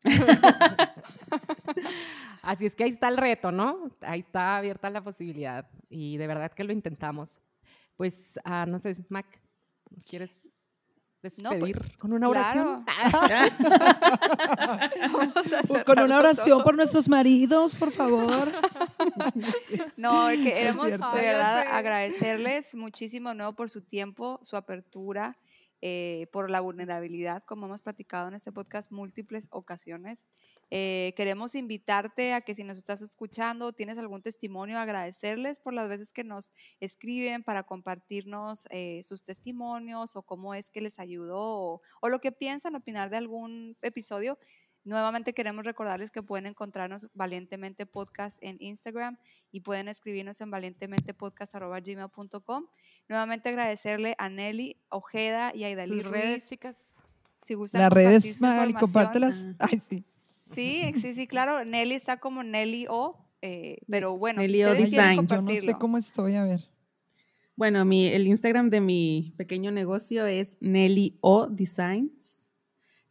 [2.42, 3.92] Así es que ahí está el reto, ¿no?
[4.02, 7.40] Ahí está abierta la posibilidad y de verdad que lo intentamos.
[8.02, 9.28] Pues, ah, no sé, Mac,
[9.92, 10.32] ¿nos quieres
[11.20, 12.84] pues, despedir con una oración?
[15.86, 18.52] con una oración por nuestros maridos, por favor.
[19.98, 25.38] no, queremos de verdad agradecerles muchísimo nuevo por su tiempo, su apertura
[25.84, 30.26] eh, por la vulnerabilidad, como hemos platicado en este podcast múltiples ocasiones.
[30.74, 35.90] Eh, queremos invitarte a que si nos estás escuchando, tienes algún testimonio, agradecerles por las
[35.90, 41.82] veces que nos escriben para compartirnos eh, sus testimonios o cómo es que les ayudó
[42.00, 44.40] o lo que piensan, opinar de algún episodio.
[44.86, 49.18] Nuevamente queremos recordarles que pueden encontrarnos Valientemente Podcast en Instagram
[49.52, 52.68] y pueden escribirnos en valientementepodcast.gmail.com.
[53.10, 56.24] Nuevamente agradecerle a Nelly Ojeda y a Idalí Ruiz.
[56.24, 56.96] redes, chicas.
[57.42, 59.48] Si gustan Las redes, Mari, compártelas.
[59.60, 60.06] Ay, sí.
[60.54, 61.66] Sí, sí, sí, claro.
[61.66, 65.28] Nelly está como Nelly O, eh, pero bueno, Nelly o Design.
[65.28, 66.68] Yo no sé cómo estoy, a ver.
[67.56, 72.42] Bueno, mi, el Instagram de mi pequeño negocio es Nelly O Designs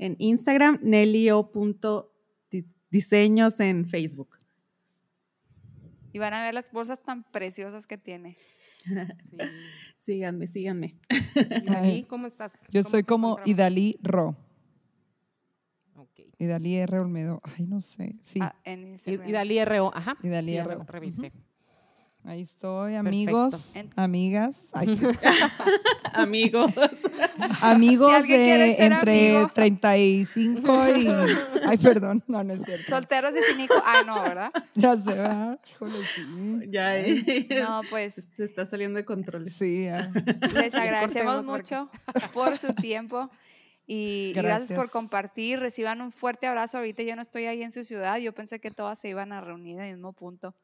[0.01, 4.39] en Instagram, nelio.diseños en Facebook.
[6.13, 8.37] Y van a ver las bolsas tan preciosas que tiene.
[9.99, 10.97] síganme, síganme.
[11.85, 12.55] ¿Y cómo estás?
[12.71, 14.39] Yo estoy como Idalí Ro.
[16.41, 16.47] Okay.
[16.47, 16.99] Idalí R.
[16.99, 17.43] Olmedo.
[17.45, 18.17] Ay, no sé.
[18.25, 18.41] Sí.
[18.43, 19.81] Ah, en Idalí R.
[19.81, 19.93] O.
[19.95, 20.17] Ajá.
[20.23, 20.77] Idalí R.
[20.77, 20.87] O.
[22.25, 24.71] Ahí estoy, amigos, amigas.
[26.13, 26.73] amigos.
[27.63, 31.09] Amigos de entre 35 y.
[31.67, 32.91] Ay, perdón, no, no es cierto.
[32.91, 33.83] Solteros y cínicos.
[33.87, 34.53] Ay, no, ¿verdad?
[34.75, 35.59] Ya se va.
[35.71, 36.69] Híjole, sí.
[36.71, 37.25] Ya es.
[37.63, 38.23] No, pues.
[38.37, 39.51] Se está saliendo de control.
[39.51, 40.11] Sí, ya.
[40.53, 41.91] Les agradecemos mucho
[42.35, 43.31] por su tiempo.
[43.93, 44.69] Y gracias.
[44.69, 44.79] gracias.
[44.79, 45.59] por compartir.
[45.59, 46.79] Reciban un fuerte abrazo.
[46.79, 48.19] Ahorita yo no estoy ahí en su ciudad.
[48.19, 50.55] Yo pensé que todas se iban a reunir en el mismo punto.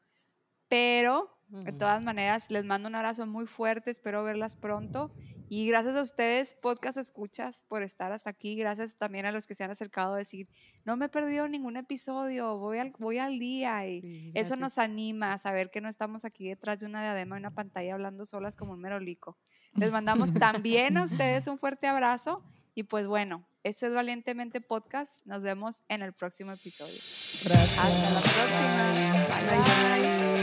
[0.69, 5.11] Pero de todas maneras, les mando un abrazo muy fuerte, espero verlas pronto.
[5.49, 8.55] Y gracias a ustedes, podcast escuchas, por estar hasta aquí.
[8.55, 10.47] Gracias también a los que se han acercado a decir,
[10.85, 13.85] no me he perdido ningún episodio, voy al, voy al día.
[13.87, 17.39] Y eso nos anima a saber que no estamos aquí detrás de una diadema y
[17.39, 19.37] una pantalla hablando solas como un merolico.
[19.73, 22.41] Les mandamos también a ustedes un fuerte abrazo.
[22.77, 25.25] Y pues bueno, esto es Valientemente Podcast.
[25.25, 26.93] Nos vemos en el próximo episodio.
[26.93, 27.75] Gracias.
[27.79, 28.93] Hasta la próxima.
[29.27, 30.05] bye.
[30.05, 30.27] bye.
[30.27, 30.36] bye.